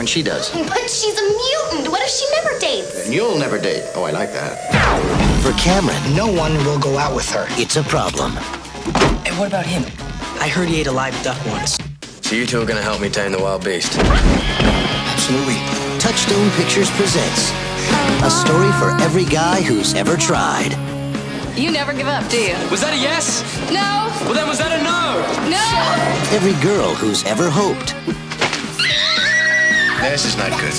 When 0.00 0.06
she 0.06 0.22
does. 0.22 0.48
But 0.48 0.88
she's 0.88 1.12
a 1.12 1.20
mutant. 1.20 1.92
What 1.92 2.00
if 2.00 2.08
she 2.08 2.24
never 2.36 2.58
dates? 2.58 3.04
And 3.04 3.12
you'll 3.12 3.36
never 3.38 3.58
date. 3.58 3.84
Oh, 3.94 4.04
I 4.04 4.10
like 4.12 4.32
that. 4.32 4.56
For 5.44 5.52
Cameron, 5.60 6.00
No 6.16 6.26
one 6.26 6.54
will 6.64 6.78
go 6.78 6.96
out 6.96 7.14
with 7.14 7.28
her. 7.32 7.44
it's 7.60 7.76
a 7.76 7.82
problem. 7.82 8.32
And 9.28 9.36
what 9.36 9.48
about 9.48 9.66
him? 9.66 9.82
I 10.40 10.48
heard 10.48 10.68
he 10.70 10.80
ate 10.80 10.86
a 10.86 10.90
live 10.90 11.12
duck 11.22 11.36
once. 11.48 11.76
So 12.22 12.34
you 12.34 12.46
two 12.46 12.62
are 12.62 12.64
gonna 12.64 12.80
help 12.80 13.02
me 13.02 13.10
tame 13.10 13.32
the 13.32 13.38
wild 13.42 13.62
beast. 13.62 13.92
Absolutely. 14.00 15.60
Touchstone 16.00 16.48
Pictures 16.52 16.88
presents 16.92 17.52
a 18.24 18.30
story 18.30 18.72
for 18.80 18.96
every 19.04 19.26
guy 19.26 19.60
who's 19.60 19.92
ever 19.92 20.16
tried. 20.16 20.72
You 21.58 21.70
never 21.70 21.92
give 21.92 22.08
up, 22.08 22.26
do 22.30 22.38
you? 22.40 22.56
Was 22.70 22.80
that 22.80 22.94
a 22.94 22.96
yes? 22.96 23.44
No. 23.68 24.08
Well, 24.24 24.32
then 24.32 24.48
was 24.48 24.56
that 24.60 24.72
a 24.72 24.82
no? 24.82 25.20
No. 25.52 26.34
Every 26.34 26.56
girl 26.64 26.94
who's 26.94 27.22
ever 27.24 27.50
hoped. 27.50 27.92
This 30.00 30.24
is 30.24 30.36
not 30.36 30.50
good. 30.58 30.74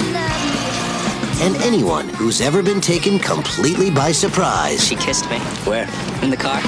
And 1.42 1.56
anyone 1.58 2.10
who's 2.10 2.42
ever 2.42 2.64
been 2.64 2.82
taken 2.82 3.20
completely 3.20 3.92
by 3.92 4.12
surprise. 4.12 4.84
She 4.84 4.96
kissed 4.96 5.30
me. 5.30 5.38
Where? 5.64 5.88
In 6.24 6.32
the 6.32 6.38
car. 6.38 6.60
10 6.60 6.68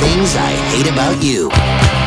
things 0.00 0.34
I 0.34 0.50
hate 0.70 0.90
about 0.90 1.22
you. 1.22 2.01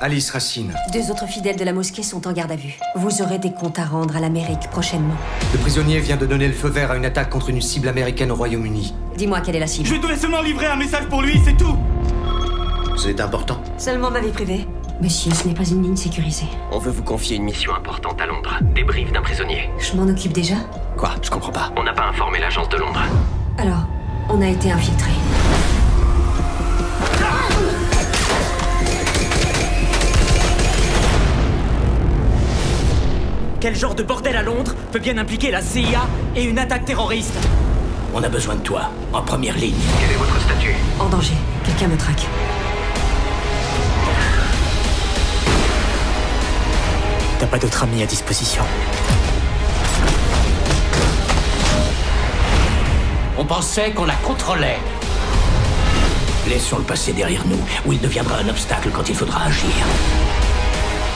Alice 0.00 0.30
Racine. 0.30 0.74
Deux 0.92 1.10
autres 1.10 1.26
fidèles 1.26 1.56
de 1.56 1.64
la 1.64 1.72
mosquée 1.72 2.02
sont 2.02 2.26
en 2.28 2.32
garde 2.32 2.52
à 2.52 2.56
vue. 2.56 2.78
Vous 2.96 3.22
aurez 3.22 3.38
des 3.38 3.52
comptes 3.52 3.78
à 3.78 3.84
rendre 3.84 4.14
à 4.16 4.20
l'Amérique 4.20 4.68
prochainement. 4.70 5.14
Le 5.52 5.58
prisonnier 5.58 6.00
vient 6.00 6.16
de 6.16 6.26
donner 6.26 6.46
le 6.46 6.52
feu 6.52 6.68
vert 6.68 6.90
à 6.90 6.96
une 6.96 7.06
attaque 7.06 7.30
contre 7.30 7.48
une 7.48 7.62
cible 7.62 7.88
américaine 7.88 8.30
au 8.30 8.34
Royaume-Uni. 8.34 8.94
Dis-moi 9.16 9.40
quelle 9.40 9.56
est 9.56 9.60
la 9.60 9.66
cible. 9.66 9.88
Je 9.88 9.94
dois 9.94 10.16
seulement 10.16 10.42
livrer 10.42 10.66
un 10.66 10.76
message 10.76 11.06
pour 11.08 11.22
lui, 11.22 11.40
c'est 11.44 11.56
tout 11.56 11.76
C'est 12.98 13.20
important. 13.20 13.58
Seulement 13.78 14.10
ma 14.10 14.20
vie 14.20 14.32
privée. 14.32 14.66
Monsieur, 15.00 15.32
ce 15.32 15.48
n'est 15.48 15.54
pas 15.54 15.64
une 15.64 15.82
ligne 15.82 15.96
sécurisée. 15.96 16.46
On 16.72 16.78
veut 16.78 16.90
vous 16.90 17.02
confier 17.02 17.36
une 17.36 17.44
mission 17.44 17.74
importante 17.74 18.20
à 18.20 18.26
Londres. 18.26 18.58
Débrief 18.74 19.12
d'un 19.12 19.22
prisonnier. 19.22 19.70
Je 19.78 19.94
m'en 19.96 20.08
occupe 20.08 20.32
déjà. 20.32 20.56
Quoi? 20.96 21.10
Je 21.22 21.30
comprends 21.30 21.52
pas. 21.52 21.72
On 21.76 21.84
n'a 21.84 21.92
pas 21.92 22.04
informé 22.04 22.38
l'agence 22.38 22.68
de 22.68 22.76
Londres. 22.76 23.02
Alors, 23.58 23.86
on 24.28 24.40
a 24.42 24.48
été 24.48 24.70
infiltrés. 24.72 25.12
Quel 33.60 33.74
genre 33.74 33.94
de 33.94 34.02
bordel 34.02 34.36
à 34.36 34.42
Londres 34.42 34.74
peut 34.92 34.98
bien 34.98 35.16
impliquer 35.16 35.50
la 35.50 35.62
CIA 35.62 36.06
et 36.34 36.44
une 36.44 36.58
attaque 36.58 36.84
terroriste 36.84 37.34
On 38.14 38.22
a 38.22 38.28
besoin 38.28 38.56
de 38.56 38.60
toi, 38.60 38.90
en 39.12 39.22
première 39.22 39.56
ligne. 39.56 39.74
Quel 39.98 40.10
est 40.10 40.18
votre 40.18 40.38
statut? 40.40 40.74
En 40.98 41.08
danger. 41.08 41.34
Quelqu'un 41.64 41.88
me 41.88 41.96
traque. 41.96 42.26
T'as 47.38 47.46
pas 47.46 47.58
d'autres 47.58 47.82
amis 47.82 48.02
à 48.02 48.06
disposition. 48.06 48.62
On 53.38 53.44
pensait 53.44 53.92
qu'on 53.92 54.04
la 54.04 54.14
contrôlait. 54.16 54.78
Laissons 56.48 56.78
le 56.78 56.84
passé 56.84 57.12
derrière 57.12 57.46
nous, 57.46 57.58
où 57.86 57.92
il 57.92 58.00
deviendra 58.00 58.36
un 58.38 58.48
obstacle 58.48 58.90
quand 58.94 59.08
il 59.08 59.14
faudra 59.14 59.44
agir. 59.44 59.70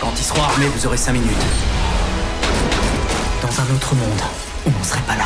Quand 0.00 0.12
ils 0.16 0.24
seront 0.24 0.42
armés, 0.42 0.66
vous 0.74 0.86
aurez 0.86 0.96
cinq 0.96 1.12
minutes. 1.12 1.69
Dans 3.50 3.62
un 3.62 3.74
autre 3.74 3.96
monde, 3.96 4.20
on 4.64 4.70
n'en 4.70 4.84
serait 4.84 5.00
pas 5.00 5.16
là. 5.16 5.24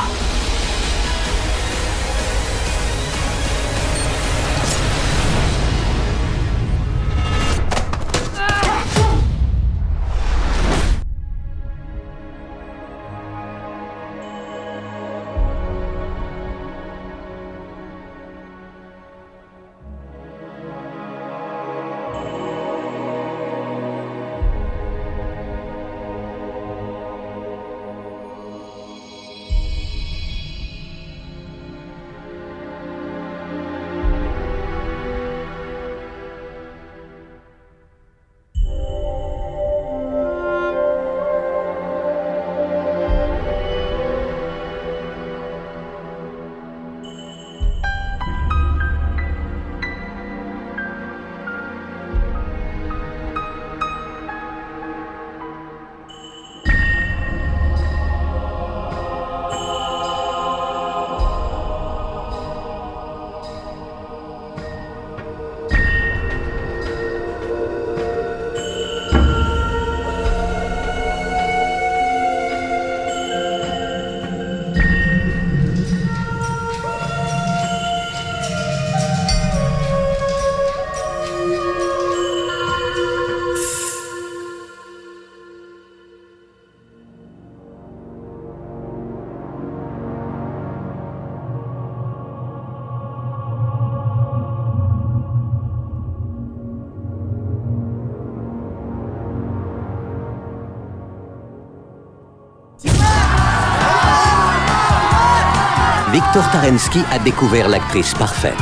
Victor 106.34 106.50
Tarensky 106.50 107.00
a 107.12 107.20
découvert 107.20 107.68
l'actrice 107.68 108.12
parfaite. 108.12 108.54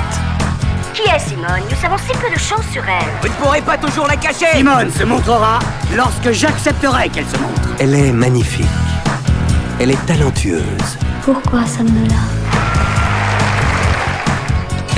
Qui 0.92 1.08
est 1.08 1.18
Simone? 1.18 1.62
Nous 1.70 1.76
savons 1.80 1.96
si 1.96 2.12
peu 2.18 2.28
de 2.28 2.38
choses 2.38 2.66
sur 2.70 2.82
elle. 2.86 3.08
Vous 3.22 3.28
ne 3.28 3.32
pourrez 3.42 3.62
pas 3.62 3.78
toujours 3.78 4.06
la 4.06 4.16
cacher 4.16 4.44
Simone 4.56 4.90
se 4.90 5.04
montrera 5.04 5.58
lorsque 5.96 6.32
j'accepterai 6.32 7.08
qu'elle 7.08 7.24
se 7.24 7.38
montre. 7.38 7.70
Elle 7.78 7.94
est 7.94 8.12
magnifique. 8.12 8.66
Elle 9.80 9.90
est 9.90 10.06
talentueuse. 10.06 10.98
Pourquoi 11.22 11.64
sommes-nous 11.64 12.08
là 12.08 12.20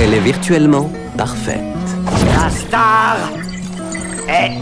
Elle 0.01 0.13
est 0.13 0.19
virtuellement 0.19 0.91
parfaite. 1.17 1.61
La 2.35 2.49
star 2.49 3.15
est 4.27 4.57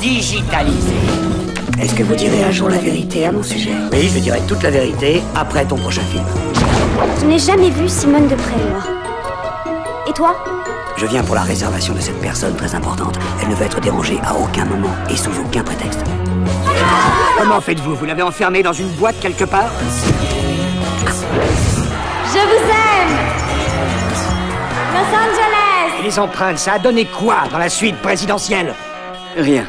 digitalisée. 0.00 1.31
Est-ce 1.80 1.94
que 1.94 2.02
vous 2.02 2.14
direz 2.14 2.44
un 2.44 2.50
jour 2.50 2.68
la 2.68 2.78
vérité 2.78 3.26
à 3.26 3.32
mon 3.32 3.42
sujet 3.42 3.70
Oui, 3.92 4.10
je 4.12 4.18
dirai 4.18 4.40
toute 4.46 4.62
la 4.62 4.70
vérité 4.70 5.22
après 5.34 5.64
ton 5.64 5.76
prochain 5.76 6.02
film. 6.02 6.24
Je 7.20 7.26
n'ai 7.26 7.38
jamais 7.38 7.70
vu 7.70 7.88
Simone 7.88 8.28
de 8.28 8.34
près, 8.34 8.56
moi. 8.70 8.82
Et 10.08 10.12
toi 10.12 10.36
Je 10.96 11.06
viens 11.06 11.22
pour 11.24 11.34
la 11.34 11.42
réservation 11.42 11.94
de 11.94 12.00
cette 12.00 12.20
personne 12.20 12.54
très 12.56 12.74
importante. 12.74 13.18
Elle 13.42 13.48
ne 13.48 13.54
veut 13.54 13.64
être 13.64 13.80
dérangée 13.80 14.18
à 14.24 14.34
aucun 14.34 14.64
moment 14.64 14.90
et 15.10 15.16
sous 15.16 15.30
aucun 15.44 15.62
prétexte. 15.64 16.00
Comment 17.38 17.60
faites-vous 17.60 17.94
Vous 17.96 18.04
l'avez 18.04 18.22
enfermée 18.22 18.62
dans 18.62 18.72
une 18.72 18.90
boîte 18.90 19.18
quelque 19.20 19.44
part 19.44 19.70
Je 22.26 22.38
vous 22.38 22.64
aime 22.70 23.16
Los 24.94 25.16
Angeles 25.16 26.00
Et 26.00 26.02
les 26.04 26.18
empreintes, 26.18 26.58
ça 26.58 26.74
a 26.74 26.78
donné 26.78 27.06
quoi 27.06 27.44
dans 27.50 27.58
la 27.58 27.68
suite 27.68 27.96
présidentielle? 27.96 28.74
Rien. 29.36 29.66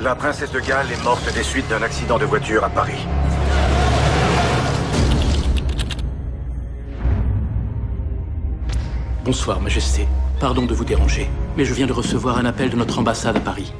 La 0.00 0.14
princesse 0.14 0.50
de 0.50 0.60
Galles 0.60 0.90
est 0.90 1.04
morte 1.04 1.30
des 1.34 1.42
suites 1.42 1.68
d'un 1.68 1.82
accident 1.82 2.16
de 2.16 2.24
voiture 2.24 2.64
à 2.64 2.70
Paris. 2.70 3.06
Bonsoir, 9.26 9.60
Majesté. 9.60 10.08
Pardon 10.40 10.64
de 10.64 10.72
vous 10.72 10.86
déranger, 10.86 11.28
mais 11.58 11.66
je 11.66 11.74
viens 11.74 11.86
de 11.86 11.92
recevoir 11.92 12.38
un 12.38 12.46
appel 12.46 12.70
de 12.70 12.76
notre 12.76 12.98
ambassade 12.98 13.36
à 13.36 13.40
Paris. 13.40 13.74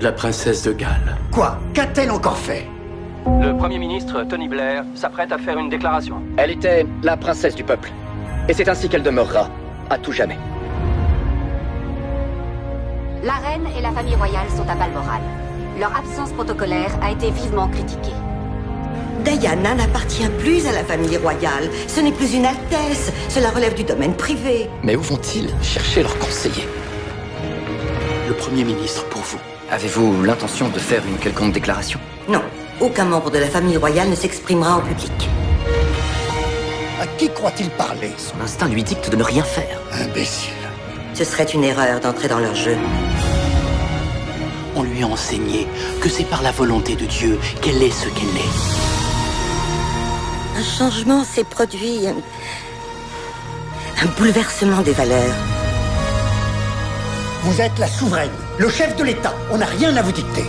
La 0.00 0.12
princesse 0.12 0.62
de 0.62 0.72
Galles. 0.72 1.16
Quoi? 1.32 1.58
Qu'a-t-elle 1.74 2.12
encore 2.12 2.38
fait? 2.38 2.68
Le 3.26 3.56
Premier 3.56 3.78
ministre, 3.78 4.22
Tony 4.22 4.48
Blair, 4.48 4.84
s'apprête 4.94 5.32
à 5.32 5.38
faire 5.38 5.58
une 5.58 5.68
déclaration. 5.68 6.22
Elle 6.36 6.52
était 6.52 6.86
la 7.02 7.16
princesse 7.16 7.56
du 7.56 7.64
peuple. 7.64 7.90
Et 8.48 8.54
c'est 8.54 8.68
ainsi 8.68 8.88
qu'elle 8.88 9.02
demeurera, 9.02 9.48
à 9.90 9.98
tout 9.98 10.12
jamais. 10.12 10.38
La 13.22 13.34
reine 13.34 13.68
et 13.78 13.80
la 13.80 13.92
famille 13.92 14.16
royale 14.16 14.48
sont 14.56 14.68
à 14.68 14.74
Balmoral. 14.74 15.22
Leur 15.78 15.96
absence 15.96 16.32
protocolaire 16.32 16.90
a 17.00 17.12
été 17.12 17.30
vivement 17.30 17.68
critiquée. 17.68 18.16
Diana 19.20 19.76
n'appartient 19.76 20.28
plus 20.40 20.66
à 20.66 20.72
la 20.72 20.82
famille 20.82 21.16
royale. 21.18 21.70
Ce 21.86 22.00
n'est 22.00 22.10
plus 22.10 22.34
une 22.34 22.44
altesse. 22.46 23.12
Cela 23.28 23.50
relève 23.50 23.74
du 23.74 23.84
domaine 23.84 24.14
privé. 24.14 24.68
Mais 24.82 24.96
où 24.96 25.02
vont-ils 25.02 25.48
chercher 25.62 26.02
leurs 26.02 26.18
conseillers? 26.18 26.66
Le 28.26 28.34
Premier 28.34 28.64
ministre 28.64 29.08
pour 29.08 29.22
vous. 29.22 29.38
Avez-vous 29.70 30.24
l'intention 30.24 30.68
de 30.70 30.80
faire 30.80 31.02
une 31.06 31.18
quelconque 31.18 31.52
déclaration? 31.52 32.00
Non. 32.28 32.42
Aucun 32.80 33.04
membre 33.04 33.30
de 33.30 33.38
la 33.38 33.46
famille 33.46 33.76
royale 33.76 34.08
ne 34.08 34.16
s'exprimera 34.16 34.78
en 34.78 34.80
public. 34.80 35.28
À 37.00 37.06
qui 37.06 37.28
croit-il 37.30 37.70
parler? 37.70 38.10
Son 38.16 38.40
instinct 38.42 38.66
lui 38.66 38.82
dicte 38.82 39.10
de 39.10 39.16
ne 39.16 39.22
rien 39.22 39.44
faire. 39.44 39.78
Imbécile. 39.92 40.61
Ce 41.14 41.24
serait 41.24 41.44
une 41.44 41.64
erreur 41.64 42.00
d'entrer 42.00 42.28
dans 42.28 42.38
leur 42.38 42.54
jeu. 42.54 42.76
On 44.74 44.82
lui 44.82 45.02
a 45.02 45.06
enseigné 45.06 45.68
que 46.00 46.08
c'est 46.08 46.24
par 46.24 46.42
la 46.42 46.50
volonté 46.50 46.96
de 46.96 47.04
Dieu 47.04 47.38
qu'elle 47.60 47.82
est 47.82 47.90
ce 47.90 48.08
qu'elle 48.08 48.36
est. 48.36 48.54
Un 50.58 50.62
changement 50.62 51.22
s'est 51.24 51.44
produit. 51.44 52.06
Un, 52.06 52.16
un 54.02 54.06
bouleversement 54.18 54.80
des 54.82 54.92
valeurs. 54.92 55.34
Vous 57.42 57.60
êtes 57.60 57.78
la 57.78 57.88
souveraine, 57.88 58.30
le 58.58 58.68
chef 58.70 58.96
de 58.96 59.04
l'État. 59.04 59.34
On 59.50 59.58
n'a 59.58 59.66
rien 59.66 59.96
à 59.96 60.02
vous 60.02 60.12
dicter. 60.12 60.44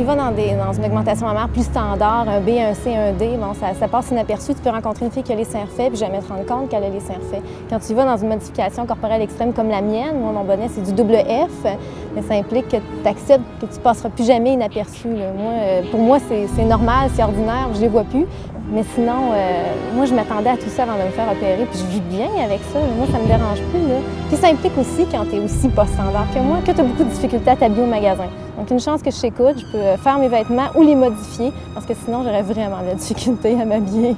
Tu 0.00 0.06
vas 0.06 0.14
dans, 0.14 0.32
une 0.32 0.84
augmentation 0.86 1.26
mammaire 1.26 1.50
plus 1.50 1.62
standard, 1.62 2.24
un 2.26 2.40
B, 2.40 2.52
un 2.58 2.72
C, 2.72 2.96
un 2.96 3.12
D, 3.12 3.36
bon, 3.38 3.52
ça, 3.52 3.86
passe 3.86 4.10
inaperçu. 4.10 4.54
Tu 4.54 4.62
peux 4.62 4.70
rencontrer 4.70 5.04
une 5.04 5.10
fille 5.10 5.22
qui 5.22 5.30
a 5.30 5.36
les 5.36 5.44
seins 5.44 5.60
refaits 5.60 5.90
puis 5.90 5.98
jamais 5.98 6.20
te 6.20 6.32
rendre 6.32 6.46
compte 6.46 6.70
qu'elle 6.70 6.84
a 6.84 6.88
les 6.88 7.00
seins 7.00 7.18
refaits. 7.22 7.42
Quand 7.68 7.78
tu 7.80 7.92
vas 7.92 8.06
dans 8.06 8.16
une 8.16 8.30
modification 8.30 8.86
corporelle 8.86 9.20
extrême 9.20 9.52
comme 9.52 9.68
la 9.68 9.82
mienne, 9.82 10.18
moi, 10.18 10.32
mon 10.32 10.44
bonnet, 10.44 10.68
c'est 10.70 10.82
du 10.82 10.94
double 10.94 11.16
F, 11.16 11.66
mais 12.14 12.22
ça 12.22 12.32
implique 12.32 12.68
que 12.68 12.78
tu 12.78 13.08
acceptes 13.08 13.44
que 13.60 13.66
tu 13.66 13.78
passeras 13.78 14.08
plus 14.08 14.24
jamais 14.24 14.54
inaperçu. 14.54 15.08
Moi, 15.08 15.52
euh, 15.60 15.82
pour 15.90 16.00
moi, 16.00 16.16
c'est 16.18 16.64
normal, 16.64 17.10
c'est 17.14 17.22
ordinaire, 17.22 17.68
je 17.74 17.82
les 17.82 17.88
vois 17.88 18.04
plus. 18.04 18.24
Mais 18.72 18.84
sinon, 18.94 19.32
euh, 19.32 19.74
moi, 19.96 20.04
je 20.04 20.14
m'attendais 20.14 20.50
à 20.50 20.56
tout 20.56 20.68
ça 20.68 20.84
avant 20.84 20.96
de 20.96 21.02
me 21.02 21.10
faire 21.10 21.30
opérer, 21.30 21.66
puis 21.66 21.80
je 21.80 21.86
vis 21.86 22.00
bien 22.00 22.28
avec 22.44 22.60
ça. 22.72 22.78
Moi, 22.96 23.06
ça 23.10 23.18
me 23.18 23.26
dérange 23.26 23.60
plus. 23.72 23.88
Là. 23.88 23.96
Puis 24.28 24.36
ça 24.36 24.46
implique 24.46 24.78
aussi, 24.78 25.06
quand 25.10 25.24
tu 25.28 25.36
es 25.36 25.40
aussi 25.40 25.68
pas 25.68 25.86
standard 25.86 26.26
que 26.32 26.38
moi, 26.38 26.58
que 26.64 26.70
tu 26.70 26.80
as 26.80 26.84
beaucoup 26.84 27.02
de 27.02 27.08
difficultés 27.08 27.50
à 27.50 27.56
t'habiller 27.56 27.82
au 27.82 27.86
magasin. 27.86 28.28
Donc, 28.56 28.70
une 28.70 28.78
chance 28.78 29.02
que 29.02 29.10
je 29.10 29.20
t'écoute, 29.20 29.56
je 29.58 29.72
peux 29.72 30.00
faire 30.00 30.18
mes 30.18 30.28
vêtements 30.28 30.68
ou 30.76 30.82
les 30.82 30.94
modifier, 30.94 31.52
parce 31.74 31.84
que 31.84 31.94
sinon, 31.94 32.22
j'aurais 32.22 32.42
vraiment 32.42 32.80
de 32.82 32.86
la 32.86 32.94
difficulté 32.94 33.60
à 33.60 33.64
m'habiller. 33.64 34.14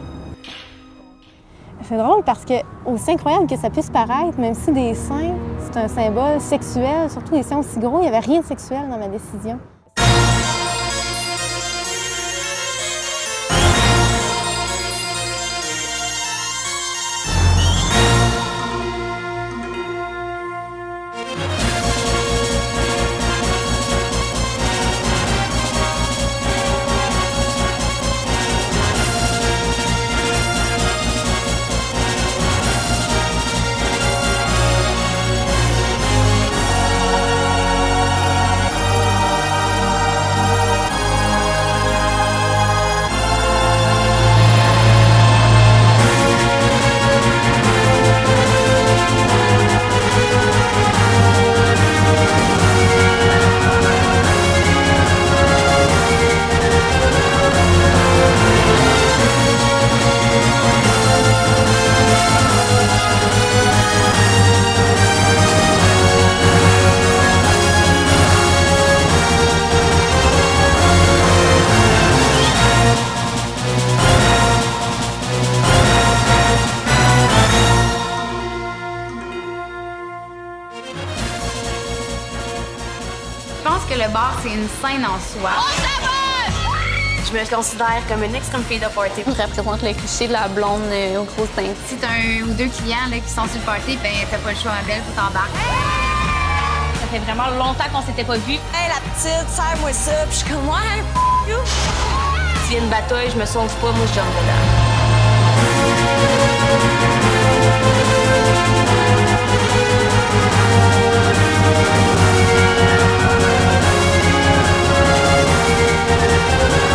C'est 1.88 1.96
drôle 1.96 2.22
parce 2.22 2.44
que, 2.44 2.54
aussi 2.84 3.10
incroyable 3.10 3.46
que 3.46 3.56
ça 3.56 3.70
puisse 3.70 3.90
paraître, 3.90 4.38
même 4.38 4.54
si 4.54 4.70
des 4.70 4.94
seins, 4.94 5.34
c'est 5.60 5.78
un 5.78 5.88
symbole 5.88 6.40
sexuel, 6.40 7.10
surtout 7.10 7.34
des 7.34 7.42
seins 7.42 7.58
aussi 7.58 7.78
gros, 7.78 7.98
il 7.98 8.02
n'y 8.02 8.08
avait 8.08 8.20
rien 8.20 8.40
de 8.40 8.44
sexuel 8.44 8.82
dans 8.90 8.98
ma 8.98 9.08
décision. 9.08 9.58
Scène 84.92 85.04
en 85.04 85.18
soi. 85.18 85.50
Je 87.26 87.32
me 87.32 87.44
considère 87.48 88.02
comme 88.08 88.22
une 88.24 88.34
extrême 88.34 88.62
fille 88.64 88.78
de 88.78 88.86
party. 88.86 89.22
Je 89.26 89.42
représente 89.42 89.82
le 89.82 89.92
cliché 89.94 90.28
de 90.28 90.32
la 90.32 90.48
blonde 90.48 90.82
euh, 90.90 91.20
aux 91.20 91.24
grosses 91.24 91.54
teintes. 91.56 91.76
Si 91.86 91.96
t'as 91.96 92.08
un 92.08 92.42
ou 92.42 92.52
deux 92.54 92.68
clients 92.68 93.08
là, 93.10 93.18
qui 93.18 93.30
sont 93.30 93.46
sur 93.46 93.60
le 93.60 93.64
party, 93.64 93.98
ben 94.02 94.12
t'as 94.30 94.38
pas 94.38 94.50
le 94.50 94.56
choix, 94.56 94.72
ma 94.72 94.82
belle, 94.82 95.02
faut 95.06 95.20
t'embarquer. 95.20 95.52
Ça 97.00 97.06
fait 97.10 97.20
vraiment 97.20 97.50
longtemps 97.56 97.88
qu'on 97.92 98.02
s'était 98.02 98.24
pas 98.24 98.36
vus. 98.36 98.60
Hey, 98.74 98.88
la 98.88 99.00
petite, 99.12 99.48
serre-moi 99.48 99.92
ça. 99.92 100.26
Puis 100.28 100.40
je 100.40 100.44
suis 100.44 100.50
comme, 100.50 100.68
ouais, 100.68 101.02
f 101.14 101.48
you. 101.48 101.58
S'il 102.66 102.74
y 102.74 102.76
a 102.76 102.80
une 102.82 102.90
bataille, 102.90 103.30
je 103.30 103.38
me 103.38 103.46
sauve 103.46 103.74
pas, 103.76 103.92
moi, 103.92 104.06
je 104.06 104.14
jump 104.14 104.26
dedans. 107.06 107.11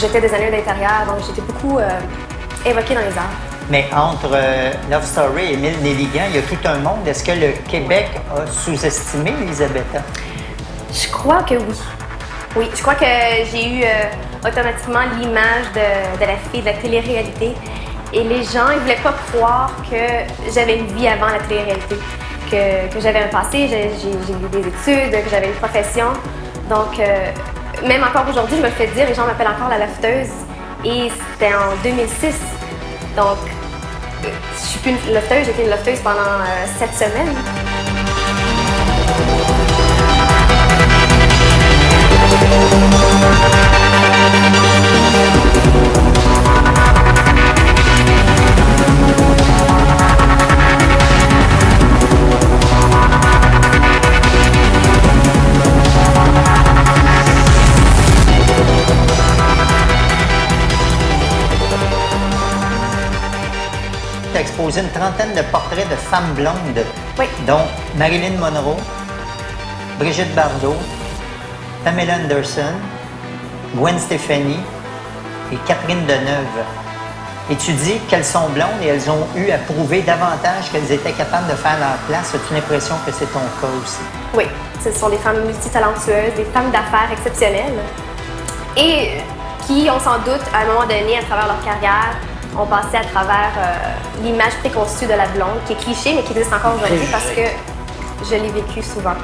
J'étais 0.00 0.20
designer 0.20 0.50
d'intérieur, 0.50 1.04
donc 1.06 1.18
j'étais 1.26 1.42
beaucoup 1.42 1.78
euh, 1.78 1.88
évoquée 2.64 2.94
dans 2.94 3.00
les 3.00 3.18
arts. 3.18 3.36
Mais 3.68 3.86
entre 3.94 4.30
euh, 4.32 4.72
Love 4.90 5.04
Story 5.04 5.52
et 5.52 5.56
Mille 5.56 5.78
Néligants, 5.82 6.26
il 6.28 6.36
y 6.36 6.38
a 6.38 6.42
tout 6.42 6.58
un 6.64 6.78
monde. 6.78 7.06
Est-ce 7.06 7.22
que 7.22 7.32
le 7.32 7.52
Québec 7.68 8.08
a 8.34 8.46
sous-estimé 8.50 9.32
Elisabetta? 9.42 10.00
Je 10.92 11.08
crois 11.10 11.42
que 11.42 11.54
oui. 11.54 11.80
Oui, 12.56 12.68
je 12.74 12.82
crois 12.82 12.94
que 12.94 13.04
j'ai 13.52 13.68
eu 13.68 13.82
euh, 13.84 14.48
automatiquement 14.48 15.02
l'image 15.18 15.66
de, 15.74 16.18
de 16.20 16.26
la 16.26 16.36
fille 16.50 16.62
de 16.62 16.66
la 16.66 16.72
télé-réalité. 16.72 17.54
Et 18.12 18.24
les 18.24 18.42
gens, 18.42 18.70
ils 18.72 18.80
voulaient 18.80 19.04
pas 19.04 19.14
croire 19.32 19.70
que 19.88 20.50
j'avais 20.52 20.78
une 20.78 20.86
vie 20.86 21.06
avant 21.06 21.28
la 21.28 21.38
télé-réalité, 21.38 21.96
que, 22.50 22.92
que 22.92 23.00
j'avais 23.00 23.20
un 23.20 23.28
passé, 23.28 23.68
j'ai 23.68 24.10
eu 24.10 24.48
des 24.50 24.66
études, 24.66 25.12
que 25.12 25.30
j'avais 25.30 25.46
une 25.46 25.60
profession. 25.64 26.08
Donc, 26.68 26.98
euh, 26.98 27.30
même 27.86 28.02
encore 28.02 28.26
aujourd'hui, 28.28 28.56
je 28.56 28.62
me 28.62 28.70
fais 28.70 28.86
dire, 28.88 29.06
les 29.06 29.14
gens 29.14 29.26
m'appellent 29.26 29.48
encore 29.48 29.68
la 29.68 29.78
lofteuse. 29.78 30.30
Et 30.84 31.10
c'était 31.32 31.54
en 31.54 31.76
2006. 31.82 32.34
Donc, 33.16 33.38
je 34.22 34.60
suis 34.60 34.78
plus 34.80 34.90
une 34.90 35.14
lofteuse, 35.14 35.46
j'étais 35.46 35.64
une 35.64 35.70
lofteuse 35.70 36.00
pendant 36.00 36.20
euh, 36.20 36.66
sept 36.78 36.92
semaines. 36.94 37.34
Une 64.70 64.90
trentaine 64.90 65.34
de 65.34 65.42
portraits 65.50 65.88
de 65.88 65.96
femmes 65.96 66.32
blondes, 66.34 66.84
dont 67.46 67.66
Marilyn 67.96 68.36
Monroe, 68.38 68.76
Brigitte 69.98 70.34
Bardot, 70.34 70.76
Pamela 71.84 72.14
Anderson, 72.16 72.74
Gwen 73.76 73.98
Stefani 73.98 74.58
et 75.52 75.56
Catherine 75.66 76.04
Deneuve. 76.06 76.64
Et 77.50 77.56
tu 77.56 77.72
dis 77.72 77.98
qu'elles 78.08 78.24
sont 78.24 78.48
blondes 78.50 78.80
et 78.82 78.86
elles 78.86 79.10
ont 79.10 79.26
eu 79.34 79.50
à 79.50 79.58
prouver 79.58 80.02
davantage 80.02 80.70
qu'elles 80.70 80.92
étaient 80.92 81.12
capables 81.12 81.48
de 81.48 81.56
faire 81.56 81.78
leur 81.80 81.96
place. 82.06 82.34
As-tu 82.34 82.54
l'impression 82.54 82.94
que 83.04 83.12
c'est 83.12 83.32
ton 83.32 83.40
cas 83.60 83.66
aussi? 83.82 83.98
Oui, 84.34 84.44
ce 84.84 84.92
sont 84.92 85.08
des 85.08 85.18
femmes 85.18 85.44
multitalentueuses, 85.44 86.34
des 86.36 86.44
femmes 86.44 86.70
d'affaires 86.70 87.10
exceptionnelles 87.12 87.80
et 88.76 89.20
qui 89.66 89.88
ont 89.90 89.98
sans 89.98 90.18
doute, 90.18 90.42
à 90.54 90.62
un 90.62 90.66
moment 90.66 90.82
donné, 90.82 91.18
à 91.18 91.22
travers 91.22 91.46
leur 91.46 91.64
carrière, 91.64 92.14
ont 92.58 92.66
passé 92.66 92.96
à 92.96 93.04
travers 93.04 93.52
euh, 93.58 94.22
l'image 94.22 94.52
préconçue 94.60 95.06
de 95.06 95.12
la 95.12 95.26
blonde, 95.28 95.58
qui 95.66 95.72
est 95.72 95.76
cliché, 95.76 96.14
mais 96.14 96.22
qui 96.22 96.32
existe 96.32 96.52
encore 96.52 96.74
aujourd'hui 96.76 97.06
parce 97.10 97.26
que 97.30 97.42
je 98.28 98.34
l'ai 98.40 98.50
vécu 98.50 98.82
souvent. 98.82 99.14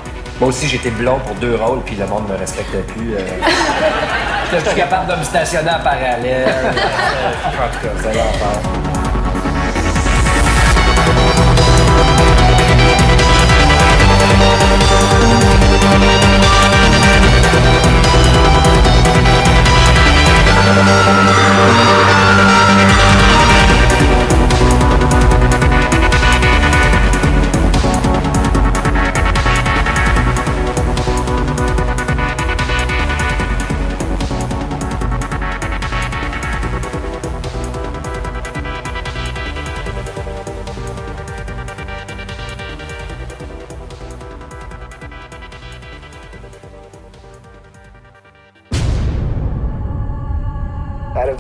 Moi 0.41 0.51
aussi, 0.51 0.69
j'étais 0.69 0.91
blond 0.91 1.19
pour 1.27 1.35
deux 1.37 1.57
rôles, 1.57 1.81
puis 1.83 1.97
le 1.97 2.07
monde 2.07 2.29
me 2.29 2.37
respectait 2.37 2.83
plus. 2.83 3.15
euh. 3.15 3.21
Je 4.53 4.59
suis 4.65 4.77
capable 4.77 5.11
de 5.13 5.17
me 5.19 5.25
stationner 5.25 5.71
en 5.71 5.83
parallèle. 5.83 6.47
Euh, 7.27 7.65
en 7.65 7.69
tout 7.73 7.81
cas, 7.81 7.93
c'est 8.03 8.15
l'enfer. 8.15 9.67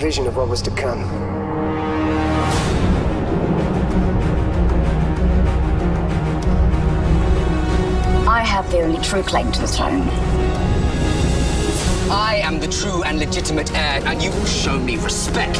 Vision 0.07 0.29
of 0.29 0.37
what 0.37 0.49
was 0.49 0.63
to 0.63 0.71
come. 0.71 1.03
I 8.29 8.41
have 8.45 8.71
the 8.71 8.83
only 8.83 9.01
true 9.01 9.25
claim 9.25 9.51
to 9.51 9.61
the 9.61 9.67
throne. 9.67 10.03
I 12.09 12.41
am 12.45 12.61
the 12.61 12.69
true 12.69 13.03
and 13.03 13.19
legitimate 13.19 13.75
heir, 13.75 14.01
and 14.07 14.23
you 14.23 14.31
will 14.31 14.45
show 14.45 14.79
me 14.79 14.97
respect. 14.97 15.59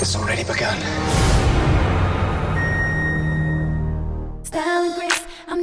It's 0.00 0.14
already 0.14 0.44
begun. 0.44 1.29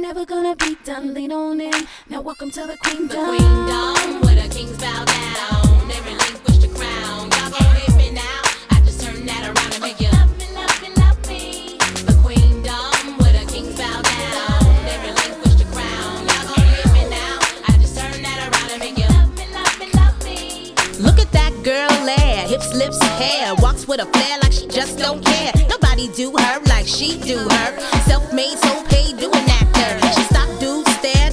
Never 0.08 0.24
gonna 0.24 0.56
be 0.56 0.74
done. 0.86 1.12
Lean 1.12 1.30
on 1.32 1.60
in. 1.60 1.86
Now 2.08 2.22
welcome 2.22 2.50
to 2.52 2.66
the 2.66 2.78
queendom. 2.78 4.22
where 4.22 4.36
the 4.40 4.48
kings 4.48 4.78
bow 4.78 5.04
down. 5.04 5.86
They 5.86 6.00
relinquish 6.00 6.58
the 6.64 6.68
crown. 6.68 7.28
Y'all 7.28 7.50
gon' 7.50 7.76
hit 7.76 7.94
me 7.94 8.10
now. 8.12 8.40
I 8.70 8.80
just 8.86 9.02
turn 9.02 9.26
that 9.26 9.42
around 9.44 9.74
and 9.74 9.82
make 9.82 10.00
you 10.00 10.08
love 10.08 10.32
me, 10.40 10.46
love 10.56 10.80
me, 10.80 10.88
love 10.96 11.20
me. 11.28 11.76
The 12.08 12.14
queendom, 12.24 13.18
where 13.20 13.34
the 13.36 13.44
kings 13.52 13.76
bow 13.76 14.00
down. 14.00 14.64
They 14.88 14.96
relinquish 15.04 15.56
the 15.60 15.68
crown. 15.76 16.24
Y'all 16.24 16.56
gon' 16.56 16.66
hit 16.72 16.88
me 16.96 17.04
now. 17.12 17.36
I 17.68 17.76
just 17.76 17.94
turn 17.98 18.16
that 18.24 18.38
around 18.48 18.68
and 18.72 18.80
make 18.80 18.96
you 18.96 19.08
love 19.12 19.28
me, 19.36 19.44
love 19.52 19.76
me, 19.76 19.86
love 19.92 20.16
me. 20.24 20.72
Look 21.04 21.18
at 21.20 21.30
that 21.32 21.52
girl 21.62 21.92
there, 22.08 22.48
hips, 22.48 22.72
lips, 22.72 22.96
hair, 23.20 23.54
walks 23.56 23.86
with 23.86 24.00
a 24.00 24.06
flair 24.06 24.38
like 24.42 24.52
she 24.52 24.66
just 24.68 24.98
don't 24.98 25.22
care. 25.22 25.52
Nobody 25.68 26.08
do 26.16 26.32
her 26.32 26.60
like 26.72 26.86
she 26.86 27.20
do 27.20 27.36
her. 27.44 27.68
Self-made, 28.08 28.56
so 28.56 28.72
paid, 28.88 29.07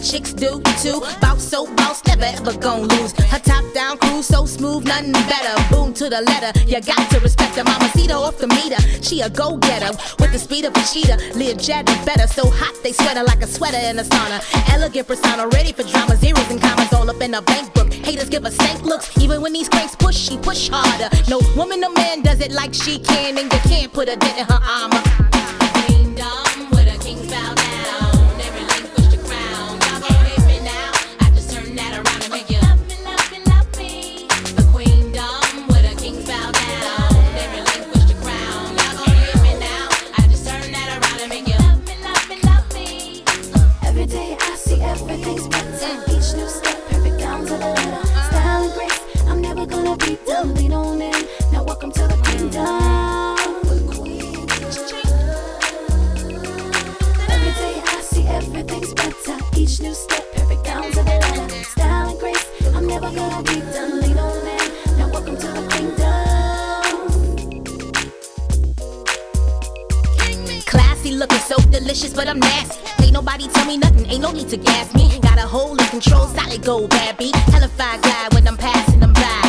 chicks 0.05 0.33
do 0.33 0.61
too. 0.81 1.01
Bounce 1.19 1.43
so 1.43 1.65
bounce, 1.75 2.05
never 2.05 2.25
ever 2.25 2.53
gon' 2.57 2.87
lose. 2.87 3.11
Her 3.31 3.39
top 3.39 3.65
down 3.73 3.97
crew 3.97 4.21
so 4.21 4.45
smooth, 4.45 4.85
nothing 4.85 5.11
better. 5.11 5.55
Boom 5.73 5.93
to 5.95 6.09
the 6.09 6.21
letter, 6.21 6.51
you 6.67 6.79
got 6.81 7.09
to 7.11 7.19
respect 7.19 7.55
her. 7.55 7.63
Mama 7.63 7.89
Cito 7.89 8.19
off 8.19 8.37
the 8.37 8.47
meter, 8.47 8.79
she 9.01 9.21
a 9.21 9.29
go 9.29 9.57
getter 9.57 9.91
with 10.19 10.31
the 10.31 10.39
speed 10.39 10.65
of 10.65 10.75
a 10.75 10.83
cheetah. 10.85 11.17
Live 11.35 11.57
jet 11.57 11.85
better, 12.05 12.27
so 12.27 12.49
hot 12.49 12.75
they 12.83 12.91
sweater 12.91 13.23
like 13.23 13.41
a 13.41 13.47
sweater 13.47 13.77
in 13.77 13.97
a 13.97 14.03
sauna. 14.03 14.39
Elegant 14.73 15.07
persona, 15.07 15.47
ready 15.47 15.73
for 15.73 15.83
drama, 15.83 16.15
zeros 16.15 16.49
and 16.51 16.61
commas 16.61 16.93
all 16.93 17.09
up 17.09 17.21
in 17.21 17.33
a 17.33 17.41
bank 17.41 17.73
book. 17.73 17.91
Haters 17.91 18.29
give 18.29 18.43
her 18.43 18.51
stank 18.51 18.83
looks, 18.83 19.17
even 19.17 19.41
when 19.41 19.53
these 19.53 19.69
cranks 19.69 19.95
push, 19.95 20.15
she 20.15 20.37
push 20.37 20.69
harder. 20.71 21.09
No 21.27 21.39
woman 21.55 21.83
or 21.83 21.91
man 21.91 22.21
does 22.21 22.41
it 22.41 22.51
like 22.51 22.73
she 22.73 22.99
can, 22.99 23.37
and 23.37 23.51
you 23.51 23.59
can't 23.59 23.91
put 23.91 24.07
a 24.07 24.15
dent 24.15 24.37
in 24.37 24.45
her 24.45 24.61
armor. 24.61 25.01
Queendom, 25.73 26.71
where 26.71 26.85
the 26.85 26.97
kings 27.03 27.29
bow 27.31 27.55
down. 27.55 27.74
Now 50.27 51.63
welcome 51.63 51.91
to 51.91 52.07
the 52.07 52.17
queendom. 52.23 52.55
Every 57.29 57.51
day 57.53 57.81
I 57.85 58.01
see 58.01 58.25
everything's 58.27 58.93
better. 58.95 59.37
Each 59.55 59.79
new 59.81 59.93
step 59.93 60.25
perfect 60.33 60.63
down 60.65 60.83
to 60.83 61.03
the 61.03 61.03
letter. 61.03 61.63
Style 61.63 62.09
and 62.09 62.19
grace, 62.19 62.49
I'm 62.73 62.87
never 62.87 63.11
gonna 63.11 63.43
be 63.43 63.59
done. 63.71 64.01
Lean 64.01 64.17
on 64.17 64.47
in. 64.47 64.97
Now 64.97 65.09
welcome 65.09 65.37
to 65.37 65.47
the 65.47 65.61
queendom. 65.69 66.05
Classy 70.65 71.11
looking 71.11 71.39
so 71.39 71.57
delicious, 71.69 72.13
but 72.13 72.27
I'm 72.27 72.39
nasty. 72.39 73.11
Nobody 73.11 73.47
tell 73.47 73.65
me 73.65 73.77
nothing, 73.77 74.07
ain't 74.07 74.21
no 74.21 74.31
need 74.31 74.49
to 74.49 74.57
gas 74.57 74.93
me. 74.95 75.19
Got 75.21 75.37
a 75.37 75.47
hold 75.47 75.79
in 75.79 75.87
control, 75.87 76.27
solid 76.27 76.63
gold, 76.63 76.89
bad 76.89 77.17
beat. 77.17 77.35
Hellified 77.35 78.01
glide 78.01 78.33
when 78.33 78.47
I'm 78.47 78.57
passing 78.57 78.99
them 78.99 79.13
by. 79.13 79.44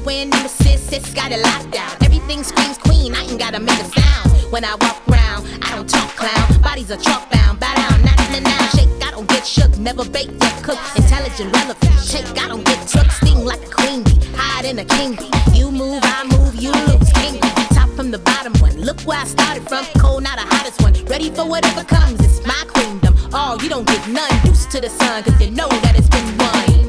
Heroin, 0.00 0.30
number 0.30 0.48
six, 0.48 0.80
six, 0.80 1.12
got 1.12 1.30
it 1.30 1.42
locked 1.42 1.72
down. 1.72 1.90
Everything 2.02 2.42
screams 2.42 2.78
queen, 2.78 3.14
I 3.14 3.22
ain't 3.22 3.38
gotta 3.38 3.60
make 3.60 3.78
a 3.78 3.84
sound. 3.84 4.30
When 4.50 4.64
I 4.64 4.74
walk 4.80 5.06
round, 5.06 5.46
I 5.62 5.74
don't 5.74 5.88
talk 5.88 6.08
clown. 6.16 6.62
Bodies 6.62 6.90
are 6.90 6.96
chalk 6.96 7.30
bound, 7.30 7.60
bow 7.60 7.74
down, 7.74 8.02
not 8.02 8.36
in 8.36 8.42
now. 8.42 8.66
Shake, 8.68 8.88
I 9.04 9.10
don't 9.10 9.28
get 9.28 9.46
shook, 9.46 9.76
never 9.78 10.04
bake 10.04 10.30
or 10.30 10.62
cook. 10.62 10.78
Intelligent, 10.96 11.54
relevant. 11.54 12.00
Shake, 12.00 12.26
I 12.38 12.48
don't 12.48 12.64
get 12.64 12.88
took. 12.88 13.10
Sting 13.10 13.44
like 13.44 13.62
a 13.62 13.70
queen 13.70 14.02
bee, 14.02 14.18
hide 14.34 14.64
in 14.64 14.78
a 14.78 14.84
king 14.84 15.16
bee. 15.16 15.30
You 15.52 15.70
move, 15.70 16.00
I 16.02 16.24
move, 16.24 16.54
you 16.56 16.72
lose, 16.72 17.12
king 17.12 17.34
bee. 17.40 17.74
Top 17.74 17.90
from 17.90 18.10
the 18.10 18.18
bottom 18.18 18.54
one. 18.60 18.80
Look 18.80 19.00
where 19.02 19.18
I 19.18 19.24
started 19.24 19.68
from, 19.68 19.84
cold, 19.98 20.22
not 20.22 20.38
the 20.38 20.46
hottest 20.54 20.80
one. 20.80 20.94
Ready 21.06 21.30
for 21.30 21.46
whatever 21.46 21.84
comes, 21.84 22.20
it's 22.20 22.44
my 22.46 22.62
queendom. 22.68 23.14
Oh, 23.34 23.58
you 23.62 23.68
don't 23.68 23.86
get 23.86 24.08
none, 24.08 24.32
used 24.46 24.70
to 24.70 24.80
the 24.80 24.88
sun, 24.88 25.22
cause 25.24 25.38
you 25.40 25.50
know 25.50 25.68
that 25.68 25.94
it's 25.98 26.08
been 26.08 26.38
won. 26.38 26.79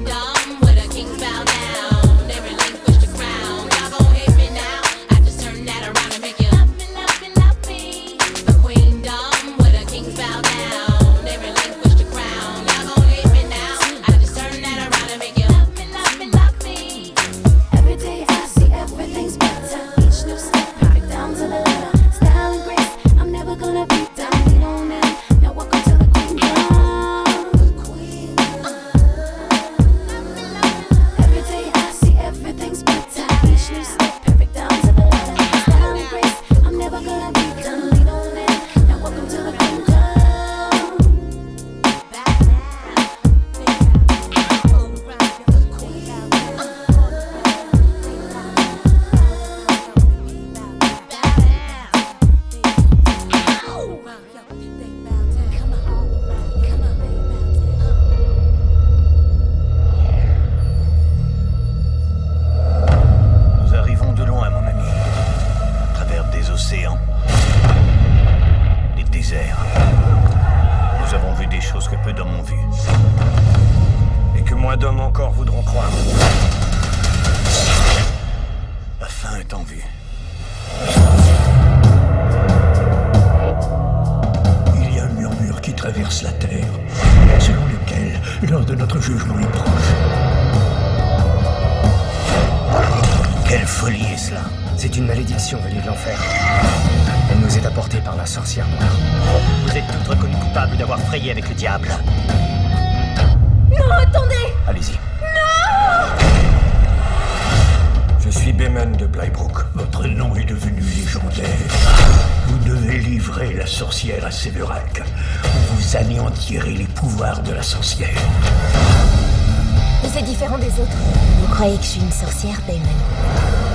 croyez 121.62 121.78
que 121.78 121.84
je 121.84 121.90
suis 121.90 122.02
une 122.02 122.12
sorcière, 122.12 122.58
Damon 122.66 122.80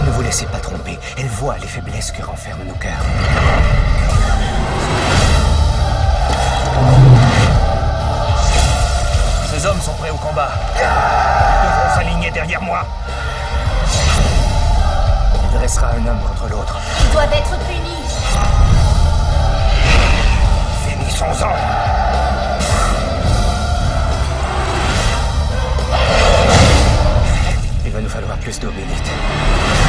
Ne 0.06 0.10
vous 0.10 0.22
laissez 0.22 0.46
pas 0.46 0.58
tromper. 0.58 0.98
Elle 1.16 1.28
voit 1.28 1.56
les 1.58 1.68
faiblesses 1.68 2.10
que 2.10 2.20
renferment 2.20 2.64
nos 2.64 2.74
cœurs. 2.74 2.90
Ces 9.52 9.66
hommes 9.66 9.80
sont 9.80 9.92
prêts 9.92 10.10
au 10.10 10.16
combat. 10.16 10.50
Ils 10.74 10.82
devront 10.82 11.94
s'aligner 11.94 12.30
derrière 12.32 12.60
moi. 12.60 12.84
Il 15.44 15.56
dressera 15.56 15.90
un 15.90 16.06
homme 16.08 16.20
contre 16.26 16.48
l'autre. 16.50 16.76
Ils 17.04 17.12
doivent 17.12 17.32
être 17.32 17.56
punis. 17.68 18.04
Finissons-en. 20.88 21.95
ikke 28.46 28.56
stubben 28.56 28.82
ditt. 28.88 29.85